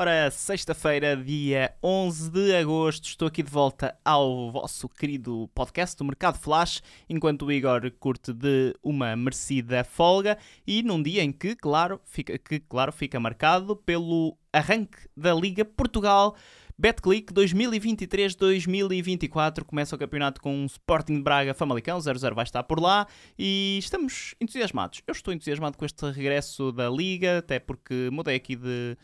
Ora, 0.00 0.30
sexta-feira, 0.30 1.14
dia 1.14 1.74
11 1.82 2.30
de 2.30 2.56
agosto, 2.56 3.04
estou 3.04 3.28
aqui 3.28 3.42
de 3.42 3.50
volta 3.50 3.94
ao 4.02 4.50
vosso 4.50 4.88
querido 4.88 5.50
podcast 5.54 5.94
do 5.94 6.06
Mercado 6.06 6.38
Flash, 6.38 6.82
enquanto 7.06 7.44
o 7.44 7.52
Igor 7.52 7.82
curte 8.00 8.32
de 8.32 8.74
uma 8.82 9.14
merecida 9.14 9.84
folga 9.84 10.38
e 10.66 10.82
num 10.82 11.02
dia 11.02 11.22
em 11.22 11.30
que, 11.30 11.54
claro, 11.54 12.00
fica, 12.06 12.38
que, 12.38 12.60
claro, 12.60 12.90
fica 12.92 13.20
marcado 13.20 13.76
pelo 13.76 14.38
arranque 14.50 14.96
da 15.14 15.34
Liga 15.34 15.66
Portugal. 15.66 16.34
BetClick 16.78 17.30
2023-2024 17.34 19.64
começa 19.64 19.94
o 19.94 19.98
campeonato 19.98 20.40
com 20.40 20.62
um 20.62 20.64
Sporting 20.64 21.16
de 21.16 21.22
Braga 21.22 21.52
Famalicão, 21.52 21.98
0-0 21.98 22.32
vai 22.32 22.44
estar 22.44 22.62
por 22.62 22.80
lá 22.80 23.06
e 23.38 23.76
estamos 23.78 24.34
entusiasmados. 24.40 25.02
Eu 25.06 25.12
estou 25.12 25.34
entusiasmado 25.34 25.76
com 25.76 25.84
este 25.84 26.10
regresso 26.10 26.72
da 26.72 26.88
Liga, 26.88 27.40
até 27.40 27.58
porque 27.58 28.08
mudei 28.10 28.36
aqui 28.36 28.56
de 28.56 28.96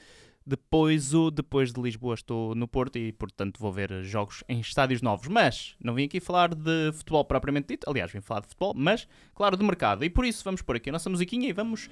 depois, 0.47 1.13
o, 1.13 1.31
depois 1.31 1.73
de 1.73 1.81
Lisboa 1.81 2.15
estou 2.15 2.55
no 2.55 2.69
Porto 2.69 2.97
e, 2.97 3.11
portanto, 3.13 3.59
vou 3.59 3.73
ver 3.73 4.05
jogos 4.05 4.45
em 4.49 4.61
estádios 4.61 5.03
novos. 5.03 5.27
Mas 5.27 5.75
não 5.83 5.95
vim 5.95 6.05
aqui 6.05 6.21
falar 6.21 6.55
de 6.55 6.93
futebol 6.93 7.25
propriamente 7.25 7.69
dito. 7.69 7.91
Aliás, 7.91 8.13
vim 8.13 8.21
falar 8.21 8.41
de 8.41 8.49
futebol, 8.49 8.73
mas, 8.77 9.09
claro, 9.35 9.57
do 9.57 9.65
mercado. 9.65 10.05
E 10.05 10.11
por 10.11 10.25
isso 10.25 10.45
vamos 10.45 10.63
pôr 10.63 10.77
aqui 10.77 10.91
a 10.91 10.93
nossa 10.93 11.11
musiquinha 11.11 11.49
e 11.49 11.53
vamos 11.53 11.91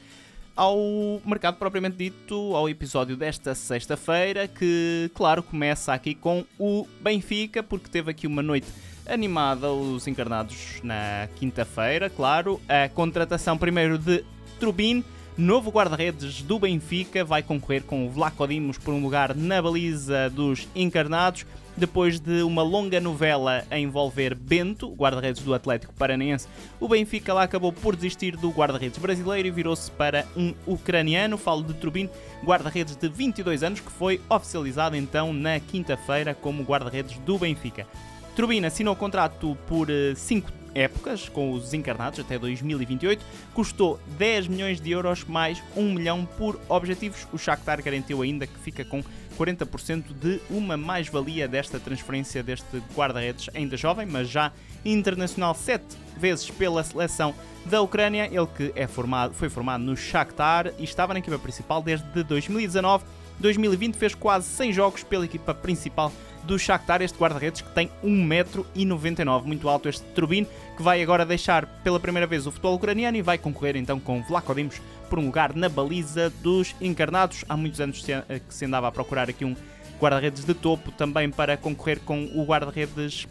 ao 0.56 0.78
mercado 1.26 1.56
propriamente 1.56 1.96
dito, 1.96 2.54
ao 2.54 2.68
episódio 2.68 3.16
desta 3.16 3.56
sexta-feira, 3.56 4.46
que, 4.46 5.10
claro, 5.12 5.42
começa 5.42 5.92
aqui 5.92 6.14
com 6.14 6.44
o 6.56 6.86
Benfica, 7.00 7.60
porque 7.60 7.88
teve 7.88 8.12
aqui 8.12 8.26
uma 8.26 8.42
noite 8.42 8.68
animada, 9.06 9.72
os 9.72 10.06
encarnados 10.06 10.80
na 10.82 11.28
quinta-feira, 11.34 12.08
claro. 12.08 12.60
A 12.68 12.88
contratação 12.88 13.58
primeiro 13.58 13.98
de 13.98 14.24
Trubin 14.60 15.04
Novo 15.36 15.68
guarda-redes 15.68 16.42
do 16.42 16.60
Benfica 16.60 17.24
vai 17.24 17.42
concorrer 17.42 17.82
com 17.82 18.06
o 18.06 18.08
Vlaco 18.08 18.46
Dimos 18.46 18.78
por 18.78 18.94
um 18.94 19.02
lugar 19.02 19.34
na 19.34 19.60
baliza 19.60 20.30
dos 20.30 20.68
encarnados. 20.76 21.44
Depois 21.76 22.20
de 22.20 22.44
uma 22.44 22.62
longa 22.62 23.00
novela 23.00 23.64
a 23.68 23.76
envolver 23.76 24.32
Bento, 24.32 24.94
guarda-redes 24.94 25.42
do 25.42 25.52
Atlético 25.52 25.92
Paranaense, 25.92 26.46
o 26.78 26.86
Benfica 26.86 27.34
lá 27.34 27.42
acabou 27.42 27.72
por 27.72 27.96
desistir 27.96 28.36
do 28.36 28.48
guarda-redes 28.50 28.96
brasileiro 29.00 29.48
e 29.48 29.50
virou-se 29.50 29.90
para 29.90 30.24
um 30.36 30.54
ucraniano. 30.68 31.36
Falo 31.36 31.64
de 31.64 31.74
Trubin, 31.74 32.08
guarda-redes 32.44 32.94
de 32.94 33.08
22 33.08 33.64
anos, 33.64 33.80
que 33.80 33.90
foi 33.90 34.20
oficializado 34.30 34.94
então 34.94 35.32
na 35.32 35.58
quinta-feira 35.58 36.32
como 36.32 36.62
guarda-redes 36.62 37.18
do 37.18 37.36
Benfica. 37.38 37.88
Trubin 38.36 38.64
assinou 38.64 38.94
contrato 38.94 39.58
por 39.66 39.88
5 40.14 40.48
eh, 40.48 40.63
épocas, 40.74 41.28
com 41.28 41.52
os 41.52 41.72
encarnados 41.72 42.18
até 42.18 42.38
2028, 42.38 43.24
custou 43.54 44.00
10 44.18 44.48
milhões 44.48 44.80
de 44.80 44.90
euros 44.90 45.24
mais 45.24 45.62
1 45.76 45.92
milhão 45.92 46.26
por 46.38 46.60
objetivos. 46.68 47.26
O 47.32 47.38
Shakhtar 47.38 47.82
garantiu 47.82 48.22
ainda 48.22 48.46
que 48.46 48.58
fica 48.58 48.84
com 48.84 49.02
40% 49.38 50.12
de 50.12 50.40
uma 50.50 50.76
mais-valia 50.76 51.48
desta 51.48 51.78
transferência 51.80 52.42
deste 52.42 52.82
guarda-redes 52.94 53.50
ainda 53.54 53.76
jovem, 53.76 54.06
mas 54.06 54.28
já 54.28 54.52
internacional 54.84 55.54
sete 55.54 55.96
vezes 56.16 56.50
pela 56.50 56.82
seleção 56.82 57.34
da 57.66 57.80
Ucrânia, 57.80 58.28
ele 58.30 58.46
que 58.46 58.72
é 58.76 58.86
formado, 58.86 59.34
foi 59.34 59.48
formado 59.48 59.82
no 59.82 59.96
Shakhtar 59.96 60.72
e 60.78 60.84
estava 60.84 61.14
na 61.14 61.18
equipa 61.18 61.38
principal 61.38 61.82
desde 61.82 62.22
2019. 62.22 63.04
2020 63.38 63.96
fez 63.96 64.14
quase 64.14 64.46
100 64.48 64.72
jogos 64.72 65.02
pela 65.02 65.24
equipa 65.24 65.54
principal 65.54 66.12
do 66.44 66.58
Shakhtar, 66.58 67.00
este 67.02 67.18
guarda-redes 67.18 67.62
que 67.62 67.70
tem 67.70 67.90
1,99m, 68.04 69.44
muito 69.44 69.68
alto 69.68 69.88
este 69.88 70.02
Trubin, 70.14 70.46
que 70.76 70.82
vai 70.82 71.02
agora 71.02 71.24
deixar 71.24 71.66
pela 71.82 71.98
primeira 71.98 72.26
vez 72.26 72.46
o 72.46 72.50
futebol 72.50 72.74
ucraniano 72.74 73.16
e 73.16 73.22
vai 73.22 73.38
concorrer 73.38 73.76
então 73.76 73.98
com 73.98 74.22
Vlaco 74.22 74.54
Dimos 74.54 74.80
por 75.08 75.18
um 75.18 75.26
lugar 75.26 75.54
na 75.54 75.68
baliza 75.68 76.30
dos 76.42 76.74
encarnados. 76.80 77.44
Há 77.48 77.56
muitos 77.56 77.80
anos 77.80 78.06
eh, 78.08 78.40
que 78.46 78.54
se 78.54 78.64
andava 78.64 78.88
a 78.88 78.92
procurar 78.92 79.28
aqui 79.28 79.44
um 79.44 79.56
guarda-redes 79.98 80.44
de 80.44 80.54
topo 80.54 80.92
também 80.92 81.30
para 81.30 81.56
concorrer 81.56 82.00
com 82.00 82.24
o 82.34 82.44
guarda-redes 82.44 83.26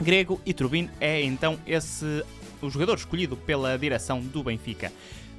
grego 0.00 0.40
e 0.44 0.52
Trubin 0.52 0.90
é 1.00 1.22
então 1.22 1.58
esse 1.66 2.24
o 2.60 2.70
jogador 2.70 2.96
escolhido 2.96 3.36
pela 3.36 3.78
direção 3.78 4.20
do 4.20 4.42
Benfica. 4.42 4.90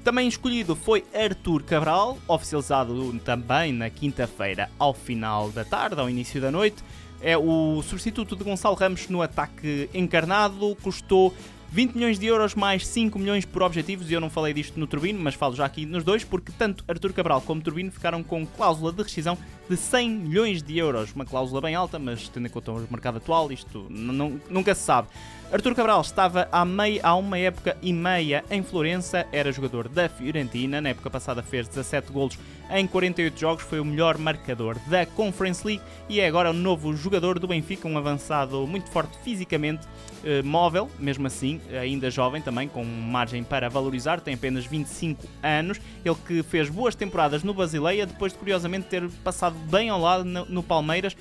Também 0.05 0.27
escolhido 0.27 0.75
foi 0.75 1.03
Artur 1.15 1.63
Cabral, 1.63 2.19
oficializado 2.27 3.11
também 3.25 3.73
na 3.73 3.89
quinta-feira 3.89 4.69
ao 4.77 4.93
final 4.93 5.49
da 5.49 5.65
tarde, 5.65 5.99
ao 5.99 6.07
início 6.07 6.39
da 6.39 6.51
noite. 6.51 6.83
É 7.19 7.35
o 7.35 7.81
substituto 7.81 8.35
de 8.35 8.43
Gonçalo 8.43 8.75
Ramos 8.75 9.09
no 9.09 9.23
ataque 9.23 9.89
encarnado, 9.95 10.77
custou 10.83 11.33
20 11.71 11.95
milhões 11.95 12.19
de 12.19 12.27
euros 12.27 12.53
mais 12.53 12.85
5 12.85 13.17
milhões 13.17 13.45
por 13.45 13.63
objetivos, 13.63 14.11
e 14.11 14.13
eu 14.13 14.21
não 14.21 14.29
falei 14.29 14.53
disto 14.53 14.79
no 14.79 14.85
Turbino, 14.85 15.19
mas 15.19 15.33
falo 15.33 15.55
já 15.55 15.65
aqui 15.65 15.87
nos 15.87 16.03
dois, 16.03 16.23
porque 16.23 16.51
tanto 16.51 16.85
Artur 16.87 17.11
Cabral 17.11 17.41
como 17.41 17.59
Turbino 17.59 17.91
ficaram 17.91 18.21
com 18.21 18.45
cláusula 18.45 18.93
de 18.93 19.01
rescisão 19.01 19.35
de 19.67 19.75
100 19.75 20.09
milhões 20.11 20.61
de 20.61 20.77
euros. 20.77 21.13
Uma 21.13 21.25
cláusula 21.25 21.59
bem 21.61 21.73
alta, 21.73 21.97
mas 21.97 22.29
tendo 22.29 22.45
em 22.45 22.49
conta 22.51 22.71
o 22.71 22.87
mercado 22.91 23.17
atual, 23.17 23.51
isto 23.51 23.87
nunca 23.89 24.75
se 24.75 24.83
sabe. 24.83 25.07
Artur 25.51 25.75
Cabral 25.75 26.01
estava 26.01 26.49
há, 26.51 26.65
meia, 26.65 27.01
há 27.03 27.15
uma 27.15 27.37
época 27.37 27.77
e 27.81 27.93
meia 27.93 28.43
em 28.49 28.63
Florença, 28.63 29.27
era 29.31 29.51
jogador 29.51 29.87
da 29.87 30.09
Fiorentina, 30.09 30.81
na 30.81 30.89
época 30.89 31.09
passada 31.09 31.43
fez 31.43 31.67
17 31.67 32.11
golos 32.11 32.37
em 32.71 32.87
48 32.87 33.39
jogos, 33.39 33.63
foi 33.63 33.79
o 33.79 33.85
melhor 33.85 34.17
marcador 34.17 34.77
da 34.87 35.05
Conference 35.05 35.65
League 35.65 35.83
e 36.09 36.19
é 36.19 36.27
agora 36.27 36.49
o 36.49 36.53
novo 36.53 36.95
jogador 36.95 37.37
do 37.37 37.47
Benfica, 37.47 37.87
um 37.87 37.95
avançado 37.95 38.65
muito 38.65 38.89
forte 38.89 39.17
fisicamente, 39.23 39.87
eh, 40.23 40.41
móvel, 40.41 40.89
mesmo 40.97 41.27
assim, 41.27 41.61
ainda 41.79 42.09
jovem 42.09 42.41
também, 42.41 42.67
com 42.67 42.83
margem 42.83 43.43
para 43.43 43.69
valorizar, 43.69 44.19
tem 44.19 44.33
apenas 44.33 44.65
25 44.65 45.27
anos, 45.43 45.79
ele 46.03 46.17
que 46.27 46.41
fez 46.41 46.69
boas 46.69 46.95
temporadas 46.95 47.43
no 47.43 47.53
Basileia, 47.53 48.07
depois 48.07 48.33
de 48.33 48.39
curiosamente 48.39 48.87
ter 48.87 49.07
passado 49.23 49.55
bem 49.69 49.89
ao 49.89 50.01
lado 50.01 50.23
no, 50.23 50.63
Palmeiras, 50.63 51.15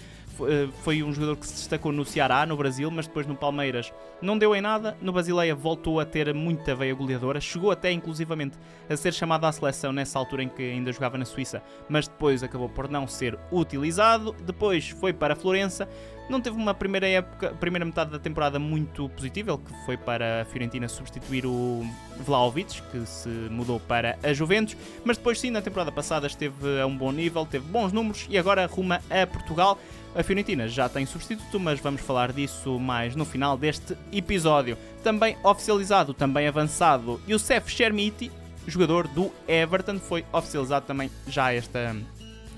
foi 0.83 1.03
um 1.03 1.13
jogador 1.13 1.37
que 1.37 1.47
se 1.47 1.55
destacou 1.55 1.93
no 1.93 2.05
Ceará, 2.05 2.45
no 2.47 2.57
Brasil, 2.57 2.91
mas 2.91 3.07
depois 3.07 3.27
no 3.27 3.35
Palmeiras 3.35 3.93
não 4.21 4.37
deu 4.37 4.55
em 4.55 4.61
nada. 4.61 4.97
No 5.01 5.13
Basileia 5.13 5.55
voltou 5.55 6.01
a 6.01 6.05
ter 6.05 6.33
muita 6.35 6.75
veia 6.75 6.95
goleadora, 6.95 7.41
chegou 7.41 7.71
até 7.71 7.91
inclusivamente 7.93 8.57
a 8.89 8.97
ser 8.97 9.13
chamado 9.13 9.45
à 9.45 9.53
seleção 9.53 9.93
nessa 9.93 10.19
altura 10.19 10.43
em 10.43 10.49
que 10.49 10.63
ainda 10.63 10.93
jogava 10.93 11.17
na 11.17 11.25
Suíça, 11.25 11.63
mas 11.89 12.09
depois 12.09 12.43
acabou 12.43 12.69
por 12.69 12.89
não 12.89 13.07
ser 13.07 13.39
utilizado. 13.53 14.35
Depois 14.45 14.89
foi 14.89 15.13
para 15.13 15.37
Florença, 15.37 15.89
não 16.29 16.41
teve 16.41 16.57
uma 16.57 16.73
primeira 16.73 17.07
época, 17.07 17.51
primeira 17.61 17.85
metade 17.85 18.11
da 18.11 18.19
temporada 18.19 18.59
muito 18.59 19.09
positiva, 19.11 19.59
que 19.59 19.85
foi 19.85 19.97
para 19.97 20.43
a 20.43 20.45
Fiorentina 20.47 20.89
substituir 20.89 21.45
o 21.45 21.85
Vlaovic, 22.21 22.81
que 22.91 23.05
se 23.07 23.29
mudou 23.29 23.79
para 23.79 24.19
a 24.23 24.33
Juventus, 24.33 24.77
mas 25.05 25.19
depois 25.19 25.39
sim, 25.39 25.51
na 25.51 25.61
temporada 25.61 25.93
passada 25.93 26.27
esteve 26.27 26.81
a 26.81 26.87
um 26.87 26.97
bom 26.97 27.13
nível, 27.13 27.45
teve 27.45 27.67
bons 27.67 27.93
números 27.93 28.27
e 28.31 28.39
agora 28.39 28.65
arruma 28.65 29.01
a 29.11 29.27
Portugal. 29.27 29.79
A 30.15 30.23
Fiorentina 30.23 30.69
já 30.69 30.89
tem 30.89 31.05
substituto, 31.05 31.59
mas 31.59 31.81
vamos 31.81 32.01
falar 32.01 32.33
disso 32.33 32.79
mais 32.79 33.17
no 33.17 33.25
final 33.25 33.59
deste 33.59 33.97
episódio. 34.13 34.79
Também 35.03 35.37
oficializado, 35.43 36.15
também 36.15 36.47
avançado, 36.47 37.21
Youssef 37.29 37.71
Chermiti, 37.71 38.31
jogador 38.67 39.09
do 39.09 39.33
Everton, 39.49 39.99
foi 39.99 40.25
oficializado 40.33 40.87
também 40.87 41.11
já 41.27 41.53
esta 41.53 41.97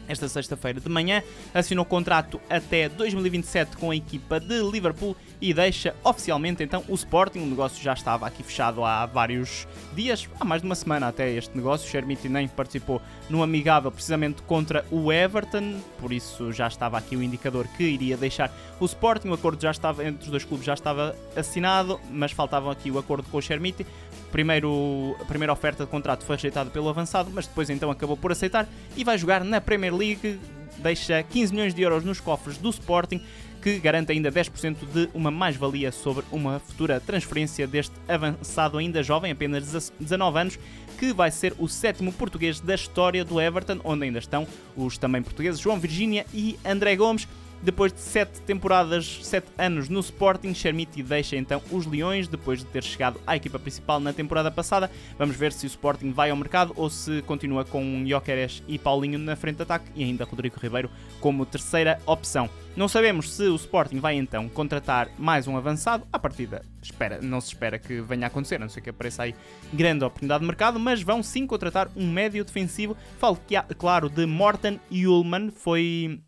esta 0.08 0.28
sexta-feira 0.28 0.80
de 0.80 0.88
manhã, 0.88 1.22
assinou 1.54 1.84
contrato 1.84 2.40
até 2.48 2.88
2027 2.88 3.76
com 3.76 3.90
a 3.90 3.96
equipa 3.96 4.40
de 4.40 4.60
Liverpool 4.62 5.16
e 5.40 5.52
deixa 5.52 5.94
oficialmente 6.02 6.62
então 6.62 6.84
o 6.88 6.94
Sporting. 6.94 7.40
O 7.40 7.46
negócio 7.46 7.82
já 7.82 7.92
estava 7.92 8.26
aqui 8.26 8.42
fechado 8.42 8.84
há 8.84 9.04
vários 9.06 9.66
dias, 9.94 10.28
há 10.40 10.44
mais 10.44 10.62
de 10.62 10.66
uma 10.66 10.74
semana 10.74 11.08
até 11.08 11.30
este 11.32 11.56
negócio. 11.56 11.88
Shermiti 11.88 12.28
nem 12.28 12.48
participou 12.48 13.00
no 13.28 13.42
amigável 13.42 13.90
precisamente 13.90 14.42
contra 14.42 14.84
o 14.90 15.12
Everton, 15.12 15.80
por 15.98 16.12
isso 16.12 16.52
já 16.52 16.66
estava 16.66 16.96
aqui 16.98 17.16
o 17.16 17.22
indicador 17.22 17.66
que 17.76 17.84
iria 17.84 18.16
deixar 18.16 18.50
o 18.80 18.84
Sporting. 18.84 19.28
O 19.28 19.34
acordo 19.34 19.60
já 19.60 19.70
estava 19.70 20.04
entre 20.04 20.24
os 20.24 20.30
dois 20.30 20.44
clubes 20.44 20.66
já 20.66 20.74
estava 20.74 21.14
assinado, 21.34 22.00
mas 22.10 22.32
faltava 22.32 22.70
aqui 22.70 22.90
o 22.90 22.98
acordo 22.98 23.28
com 23.30 23.38
o 23.38 23.42
Shermiti. 23.42 23.86
Primeiro, 24.30 25.16
a 25.20 25.24
primeira 25.24 25.52
oferta 25.52 25.84
de 25.84 25.90
contrato 25.90 26.24
foi 26.24 26.36
rejeitada 26.36 26.70
pelo 26.70 26.88
avançado, 26.88 27.30
mas 27.32 27.46
depois 27.46 27.70
então 27.70 27.90
acabou 27.90 28.16
por 28.16 28.32
aceitar 28.32 28.68
e 28.96 29.04
vai 29.04 29.16
jogar 29.16 29.44
na 29.44 29.60
Premier 29.60 29.94
League. 29.94 30.38
Deixa 30.78 31.22
15 31.22 31.54
milhões 31.54 31.74
de 31.74 31.82
euros 31.82 32.04
nos 32.04 32.20
cofres 32.20 32.58
do 32.58 32.68
Sporting, 32.68 33.20
que 33.62 33.78
garante 33.78 34.12
ainda 34.12 34.30
10% 34.30 34.76
de 34.92 35.08
uma 35.14 35.30
mais-valia 35.30 35.90
sobre 35.90 36.24
uma 36.30 36.58
futura 36.58 37.00
transferência 37.00 37.66
deste 37.66 37.94
avançado 38.06 38.76
ainda 38.76 39.02
jovem, 39.02 39.32
apenas 39.32 39.92
19 39.98 40.38
anos, 40.38 40.58
que 40.98 41.12
vai 41.12 41.30
ser 41.30 41.54
o 41.58 41.66
sétimo 41.66 42.12
português 42.12 42.60
da 42.60 42.74
história 42.74 43.24
do 43.24 43.40
Everton, 43.40 43.80
onde 43.84 44.04
ainda 44.04 44.18
estão 44.18 44.46
os 44.76 44.98
também 44.98 45.22
portugueses 45.22 45.60
João 45.60 45.80
Virgínia 45.80 46.26
e 46.32 46.58
André 46.64 46.94
Gomes. 46.94 47.26
Depois 47.62 47.92
de 47.92 48.00
7 48.00 48.42
temporadas, 48.42 49.24
7 49.24 49.48
anos 49.58 49.88
no 49.88 50.00
Sporting, 50.00 50.54
Chermiti 50.54 51.02
deixa 51.02 51.36
então 51.36 51.60
os 51.70 51.86
Leões, 51.86 52.28
depois 52.28 52.60
de 52.60 52.66
ter 52.66 52.84
chegado 52.84 53.20
à 53.26 53.36
equipa 53.36 53.58
principal 53.58 53.98
na 53.98 54.12
temporada 54.12 54.50
passada. 54.50 54.90
Vamos 55.18 55.36
ver 55.36 55.52
se 55.52 55.66
o 55.66 55.68
Sporting 55.68 56.12
vai 56.12 56.30
ao 56.30 56.36
mercado 56.36 56.72
ou 56.76 56.88
se 56.88 57.22
continua 57.22 57.64
com 57.64 58.04
Jokeres 58.06 58.62
e 58.68 58.78
Paulinho 58.78 59.18
na 59.18 59.34
frente 59.34 59.56
de 59.56 59.62
ataque 59.62 59.90
e 59.94 60.04
ainda 60.04 60.24
Rodrigo 60.24 60.60
Ribeiro 60.60 60.90
como 61.20 61.46
terceira 61.46 62.00
opção. 62.06 62.48
Não 62.76 62.88
sabemos 62.88 63.32
se 63.32 63.44
o 63.44 63.56
Sporting 63.56 64.00
vai 64.00 64.16
então 64.16 64.48
contratar 64.50 65.08
mais 65.18 65.48
um 65.48 65.56
avançado. 65.56 66.06
A 66.12 66.18
partida 66.18 66.62
espera, 66.82 67.20
não 67.22 67.40
se 67.40 67.48
espera 67.48 67.78
que 67.78 68.02
venha 68.02 68.26
a 68.26 68.28
acontecer, 68.28 68.56
a 68.56 68.58
não 68.58 68.68
ser 68.68 68.82
que 68.82 68.90
apareça 68.90 69.22
aí 69.22 69.34
grande 69.72 70.04
oportunidade 70.04 70.40
de 70.40 70.46
mercado, 70.46 70.78
mas 70.78 71.02
vão 71.02 71.22
sim 71.22 71.46
contratar 71.46 71.88
um 71.96 72.10
médio 72.10 72.44
defensivo. 72.44 72.94
Falo, 73.18 73.38
claro, 73.78 74.10
de 74.10 74.26
Morten 74.26 74.78
Ullman. 74.90 75.50
Foi 75.50 76.20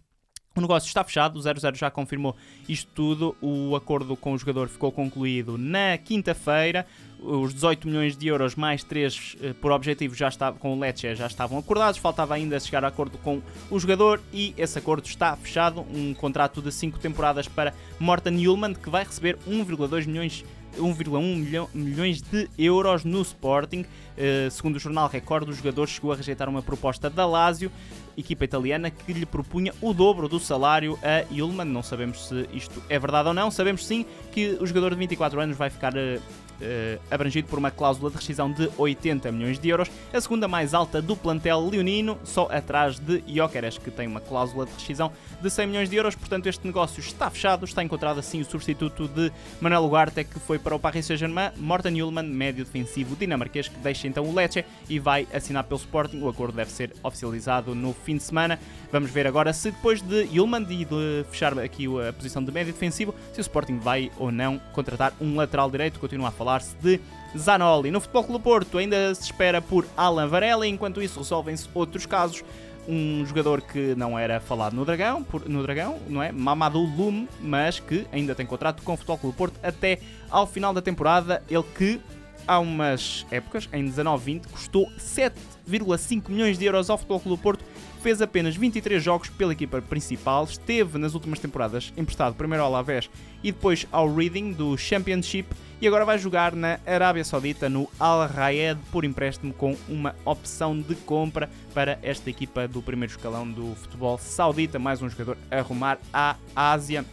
o 0.58 0.60
negócio 0.60 0.86
está 0.86 1.02
fechado, 1.04 1.38
o 1.38 1.42
00 1.42 1.74
já 1.74 1.90
confirmou 1.90 2.36
isto 2.68 2.90
tudo. 2.94 3.36
O 3.40 3.74
acordo 3.76 4.16
com 4.16 4.32
o 4.32 4.38
jogador 4.38 4.68
ficou 4.68 4.92
concluído 4.92 5.56
na 5.56 5.96
quinta-feira. 5.98 6.86
Os 7.20 7.52
18 7.52 7.88
milhões 7.88 8.16
de 8.16 8.28
euros 8.28 8.54
mais 8.54 8.84
3 8.84 9.36
eh, 9.40 9.52
por 9.54 9.72
objetivo 9.72 10.14
já 10.14 10.28
estava, 10.28 10.56
com 10.56 10.72
o 10.72 10.78
Lecce 10.78 11.14
já 11.14 11.26
estavam 11.26 11.58
acordados. 11.58 11.98
Faltava 11.98 12.34
ainda 12.34 12.60
chegar 12.60 12.84
a 12.84 12.88
acordo 12.88 13.18
com 13.18 13.42
o 13.70 13.78
jogador 13.78 14.20
e 14.32 14.54
esse 14.56 14.78
acordo 14.78 15.06
está 15.06 15.36
fechado. 15.36 15.84
Um 15.92 16.14
contrato 16.14 16.62
de 16.62 16.70
5 16.70 16.98
temporadas 16.98 17.48
para 17.48 17.74
Morten 17.98 18.46
Ullman, 18.46 18.74
que 18.74 18.88
vai 18.88 19.04
receber 19.04 19.36
1,2 19.48 20.06
milhões 20.06 20.44
1,1 20.76 21.68
milhões 21.74 22.20
de 22.20 22.48
euros 22.58 23.04
no 23.04 23.22
Sporting. 23.22 23.80
Uh, 23.82 24.50
segundo 24.50 24.76
o 24.76 24.78
jornal 24.78 25.08
Record, 25.08 25.48
o 25.48 25.52
jogador 25.52 25.86
chegou 25.88 26.12
a 26.12 26.16
rejeitar 26.16 26.48
uma 26.48 26.62
proposta 26.62 27.08
da 27.08 27.24
Lazio, 27.24 27.70
equipa 28.16 28.44
italiana, 28.44 28.90
que 28.90 29.12
lhe 29.12 29.26
propunha 29.26 29.72
o 29.80 29.94
dobro 29.94 30.28
do 30.28 30.40
salário 30.40 30.98
a 31.02 31.24
Ullman. 31.32 31.64
Não 31.64 31.82
sabemos 31.82 32.28
se 32.28 32.48
isto 32.52 32.82
é 32.88 32.98
verdade 32.98 33.28
ou 33.28 33.34
não. 33.34 33.50
Sabemos 33.50 33.86
sim 33.86 34.04
que 34.32 34.58
o 34.60 34.66
jogador 34.66 34.90
de 34.90 34.96
24 34.96 35.40
anos 35.40 35.56
vai 35.56 35.70
ficar 35.70 35.94
uh, 35.94 36.20
uh, 36.60 37.00
abrangido 37.10 37.48
por 37.48 37.58
uma 37.58 37.70
cláusula 37.70 38.10
de 38.10 38.16
rescisão 38.16 38.50
de 38.50 38.70
80 38.76 39.30
milhões 39.32 39.58
de 39.58 39.68
euros, 39.68 39.90
a 40.12 40.20
segunda 40.20 40.48
mais 40.48 40.74
alta 40.74 41.00
do 41.00 41.16
plantel 41.16 41.68
leonino, 41.68 42.18
só 42.24 42.48
atrás 42.50 42.98
de 42.98 43.22
Jóqueres, 43.26 43.78
que 43.78 43.90
tem 43.90 44.06
uma 44.06 44.20
cláusula 44.20 44.66
de 44.66 44.72
rescisão 44.72 45.12
de 45.40 45.50
100 45.50 45.66
milhões 45.66 45.90
de 45.90 45.96
euros. 45.96 46.14
Portanto, 46.14 46.46
este 46.46 46.66
negócio 46.66 47.00
está 47.00 47.30
fechado, 47.30 47.64
está 47.64 47.82
encontrado 47.82 48.18
assim 48.18 48.40
o 48.40 48.44
substituto 48.44 49.08
de 49.08 49.32
Manuel 49.60 49.84
Ugarte, 49.84 50.24
que 50.24 50.38
foi 50.38 50.58
para 50.58 50.74
o 50.74 50.78
Paris 50.78 51.06
Saint-Germain, 51.06 51.50
Morten 51.56 52.02
Ullman, 52.02 52.24
médio 52.24 52.64
defensivo 52.64 53.16
dinamarquês, 53.16 53.68
que 53.68 53.78
deixa 53.78 54.08
então 54.08 54.24
o 54.24 54.34
Lecce 54.34 54.64
e 54.88 54.98
vai 54.98 55.26
assinar 55.32 55.64
pelo 55.64 55.78
Sporting. 55.78 56.20
O 56.20 56.28
acordo 56.28 56.56
deve 56.56 56.70
ser 56.70 56.92
oficializado 57.02 57.74
no 57.74 57.92
fim 57.92 58.16
de 58.16 58.22
semana. 58.22 58.58
Vamos 58.90 59.10
ver 59.10 59.26
agora 59.26 59.52
se 59.52 59.70
depois 59.70 60.00
de 60.00 60.38
Ullman 60.38 60.66
e 60.70 60.84
de 60.84 61.24
fechar 61.30 61.58
aqui 61.58 61.86
a 62.08 62.12
posição 62.12 62.42
de 62.42 62.50
médio 62.50 62.72
defensivo, 62.72 63.14
se 63.32 63.40
o 63.40 63.42
Sporting 63.42 63.78
vai 63.78 64.10
ou 64.16 64.32
não 64.32 64.58
contratar 64.72 65.12
um 65.20 65.36
lateral 65.36 65.70
direito. 65.70 66.00
Continua 66.00 66.28
a 66.28 66.30
falar 66.30 66.47
falar-se 66.48 66.74
de 66.76 66.98
Zanoli. 67.36 67.90
No 67.90 68.00
Futebol 68.00 68.24
Clube 68.24 68.42
Porto 68.42 68.78
ainda 68.78 69.14
se 69.14 69.24
espera 69.24 69.60
por 69.60 69.86
Alan 69.94 70.26
Varela, 70.26 70.66
enquanto 70.66 71.02
isso 71.02 71.18
resolvem-se 71.18 71.68
outros 71.74 72.06
casos. 72.06 72.42
Um 72.88 73.22
jogador 73.26 73.60
que 73.60 73.94
não 73.96 74.18
era 74.18 74.40
falado 74.40 74.72
no 74.72 74.82
Dragão, 74.82 75.22
por, 75.22 75.46
no 75.46 75.62
Dragão, 75.62 75.98
não 76.08 76.22
é? 76.22 76.32
Mamadou 76.32 76.86
Lume, 76.86 77.28
mas 77.38 77.78
que 77.78 78.06
ainda 78.10 78.34
tem 78.34 78.46
contrato 78.46 78.82
com 78.82 78.94
o 78.94 78.96
Futebol 78.96 79.18
Clube 79.18 79.36
Porto 79.36 79.60
até 79.62 80.00
ao 80.30 80.46
final 80.46 80.72
da 80.72 80.80
temporada. 80.80 81.42
Ele 81.50 81.64
que 81.76 82.00
há 82.46 82.58
umas 82.58 83.26
épocas, 83.30 83.68
em 83.74 83.84
19-20, 83.84 84.46
custou 84.50 84.90
7,5 84.98 86.30
milhões 86.30 86.56
de 86.56 86.64
euros 86.64 86.88
ao 86.88 86.96
Futebol 86.96 87.20
Clube 87.20 87.42
Porto 87.42 87.64
fez 88.00 88.22
apenas 88.22 88.56
23 88.56 89.02
jogos 89.02 89.28
pela 89.28 89.52
equipa 89.52 89.82
principal, 89.82 90.44
esteve 90.44 90.98
nas 90.98 91.14
últimas 91.14 91.38
temporadas 91.38 91.92
emprestado 91.96 92.34
primeiro 92.34 92.64
ao 92.64 92.70
Alavés 92.70 93.10
e 93.42 93.52
depois 93.52 93.86
ao 93.92 94.12
Reading 94.14 94.52
do 94.52 94.76
Championship 94.76 95.48
e 95.80 95.86
agora 95.86 96.04
vai 96.04 96.18
jogar 96.18 96.54
na 96.54 96.80
Arábia 96.86 97.24
Saudita 97.24 97.68
no 97.68 97.88
Al 97.98 98.26
Raed 98.26 98.80
por 98.90 99.04
empréstimo 99.04 99.52
com 99.52 99.76
uma 99.88 100.14
opção 100.24 100.78
de 100.78 100.94
compra 100.94 101.48
para 101.72 101.98
esta 102.02 102.28
equipa 102.30 102.66
do 102.66 102.82
primeiro 102.82 103.12
escalão 103.12 103.48
do 103.48 103.74
futebol 103.76 104.18
saudita, 104.18 104.78
mais 104.78 105.00
um 105.02 105.08
jogador 105.08 105.36
a 105.50 105.60
rumar 105.60 105.98
à 106.12 106.36
Ásia 106.54 107.04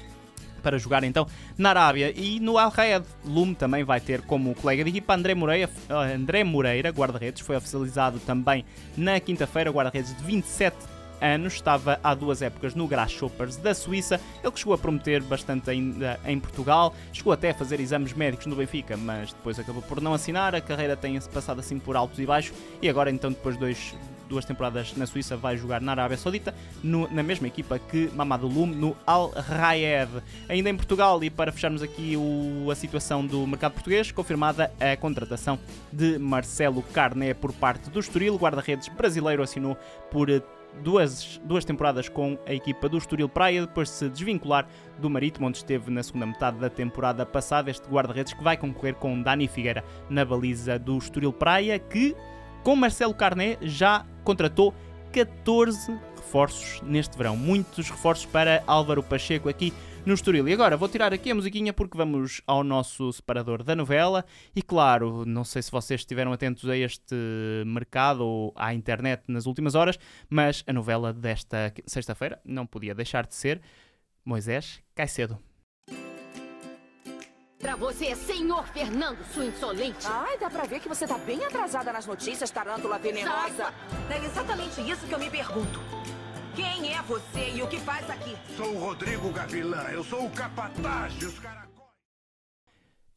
para 0.66 0.80
jogar 0.80 1.04
então 1.04 1.28
na 1.56 1.70
Arábia. 1.70 2.12
E 2.16 2.40
no 2.40 2.58
Al 2.58 2.72
Raed, 2.72 3.06
Lume 3.24 3.54
também 3.54 3.84
vai 3.84 4.02
ter 4.02 4.22
como 4.22 4.56
colega 4.56 4.84
de 4.84 4.90
equipa 4.90 5.14
André 5.14 5.36
Moreira, 5.36 5.70
André 5.88 6.44
Moreira 6.44 6.90
guarda-redes, 6.90 7.44
foi 7.44 7.56
oficializado 7.56 8.18
também 8.18 8.66
na 8.98 9.20
quinta-feira, 9.20 9.70
guarda-redes 9.70 10.18
de 10.18 10.24
27 10.24 10.76
anos, 11.22 11.54
estava 11.54 12.00
há 12.04 12.16
duas 12.16 12.42
épocas 12.42 12.74
no 12.74 12.88
Grasshoppers 12.88 13.58
da 13.58 13.76
Suíça, 13.76 14.20
ele 14.44 14.52
que 14.52 14.60
chegou 14.60 14.74
a 14.74 14.78
prometer 14.78 15.22
bastante 15.22 15.70
ainda 15.70 16.20
em 16.26 16.40
Portugal, 16.40 16.96
chegou 17.14 17.32
até 17.32 17.52
a 17.52 17.54
fazer 17.54 17.80
exames 17.80 18.14
médicos 18.14 18.48
no 18.48 18.56
Benfica, 18.56 18.98
mas 18.98 19.34
depois 19.34 19.60
acabou 19.60 19.84
por 19.84 20.02
não 20.02 20.16
assinar, 20.16 20.56
a 20.56 20.62
carreira 20.62 20.98
tem-se 20.98 21.30
passado 21.30 21.60
assim 21.60 21.78
por 21.78 21.96
altos 21.96 22.18
e 22.20 22.26
baixos, 22.26 22.58
e 22.82 22.90
agora 22.90 23.12
então 23.12 23.32
depois 23.32 23.56
de 23.56 23.62
dois 23.62 23.96
duas 24.28 24.46
temporadas 24.46 24.96
na 24.96 25.06
Suíça, 25.06 25.36
vai 25.38 25.58
jogar 25.58 25.82
na 25.82 25.92
Arábia 25.92 26.18
Saudita, 26.18 26.54
no, 26.84 27.10
na 27.12 27.24
mesma 27.24 27.48
equipa 27.48 27.80
que 27.80 28.10
Mamadou 28.14 28.50
Lume, 28.50 28.76
no 28.76 28.96
Al 29.06 29.30
Raed. 29.30 30.12
Ainda 30.50 30.70
em 30.70 30.76
Portugal, 30.76 31.24
e 31.24 31.30
para 31.30 31.52
fecharmos 31.52 31.82
aqui 31.82 32.16
o, 32.18 32.70
a 32.70 32.76
situação 32.76 33.26
do 33.26 33.46
mercado 33.46 33.74
português, 33.74 34.12
confirmada 34.12 34.72
a 34.80 34.96
contratação 34.98 35.60
de 35.92 36.18
Marcelo 36.18 36.82
Carné 36.82 37.34
por 37.34 37.54
parte 37.54 37.90
do 37.90 38.00
Estoril, 38.00 38.36
guarda-redes 38.38 38.88
brasileiro 38.90 39.44
assinou 39.44 39.78
por 40.12 40.30
duas, 40.84 41.40
duas 41.44 41.64
temporadas 41.64 42.10
com 42.10 42.38
a 42.46 42.54
equipa 42.54 42.90
do 42.90 42.98
Estoril 42.98 43.30
Praia, 43.30 43.62
depois 43.62 43.90
de 43.90 43.96
se 43.96 44.10
desvincular 44.10 44.68
do 45.00 45.10
Marítimo, 45.10 45.48
onde 45.48 45.58
esteve 45.58 45.92
na 45.92 46.04
segunda 46.04 46.26
metade 46.26 46.58
da 46.58 46.70
temporada 46.70 47.26
passada. 47.26 47.70
Este 47.70 47.88
guarda-redes 47.88 48.34
que 48.34 48.44
vai 48.44 48.58
concorrer 48.58 48.96
com 48.96 49.22
Dani 49.22 49.48
Figueira 49.48 49.84
na 50.10 50.26
baliza 50.26 50.78
do 50.80 50.98
Estoril 50.98 51.34
Praia, 51.34 51.78
que 51.80 52.16
com 52.66 52.76
Marcelo 52.76 53.14
Carné 53.14 53.60
já 53.62 54.04
contratou 54.24 54.74
14 55.14 55.92
reforços 56.16 56.82
neste 56.82 57.16
verão. 57.16 57.38
Muitos 57.38 57.92
reforços 57.92 58.26
para 58.26 58.64
Álvaro 58.66 59.04
Pacheco 59.04 59.48
aqui 59.48 59.72
no 60.04 60.16
Estoril. 60.16 60.50
E 60.50 60.54
agora 60.54 60.76
vou 60.76 60.90
tirar 60.90 61.14
aqui 61.14 61.30
a 61.30 61.36
musiquinha 61.36 61.72
porque 61.72 61.96
vamos 61.96 62.42
ao 62.48 62.64
nosso 62.64 63.14
separador 63.14 63.62
da 63.62 63.76
novela. 63.76 64.26
E 64.56 64.64
claro, 64.64 65.24
não 65.28 65.44
sei 65.44 65.62
se 65.62 65.70
vocês 65.70 66.02
estiveram 66.02 66.34
atentos 66.34 66.68
a 66.68 66.76
este 66.76 67.16
mercado 67.68 68.26
ou 68.26 68.52
à 68.56 68.74
internet 68.74 69.26
nas 69.28 69.46
últimas 69.46 69.76
horas, 69.76 70.00
mas 70.28 70.64
a 70.66 70.74
novela 70.74 71.14
desta 71.14 71.72
sexta-feira 71.86 72.42
não 72.44 72.66
podia 72.66 72.96
deixar 72.96 73.28
de 73.28 73.36
ser 73.36 73.62
Moisés 74.26 74.82
Caicedo. 74.96 75.38
Pra 77.60 77.76
você, 77.76 78.16
senhor 78.16 78.68
Fernando, 78.68 79.18
sua 79.34 79.46
insolente. 79.46 80.06
Ai, 80.06 80.38
dá 80.38 80.50
pra 80.50 80.66
ver 80.66 80.80
que 80.80 80.90
você 80.90 81.08
tá 81.08 81.18
bem 81.18 81.44
atrasada 81.44 81.92
nas 81.92 82.06
notícias, 82.06 82.52
tarântula 82.52 83.00
venenosa. 83.00 83.74
É 84.10 84.26
exatamente 84.26 84.82
isso 84.82 85.08
que 85.08 85.14
eu 85.14 85.20
me 85.20 85.30
pergunto. 85.30 85.80
Quem 86.56 86.94
é 86.94 87.02
você 87.02 87.52
e 87.56 87.62
o 87.62 87.68
que 87.68 87.80
faz 87.80 88.10
aqui? 88.10 88.36
Sou 88.56 88.76
o 88.76 88.80
Rodrigo 88.80 89.32
Gavilã, 89.32 89.84
eu 89.92 90.04
sou 90.04 90.26
o 90.26 90.30
capataz 90.30 91.14
dos 91.16 91.40
caracóis. 91.40 91.66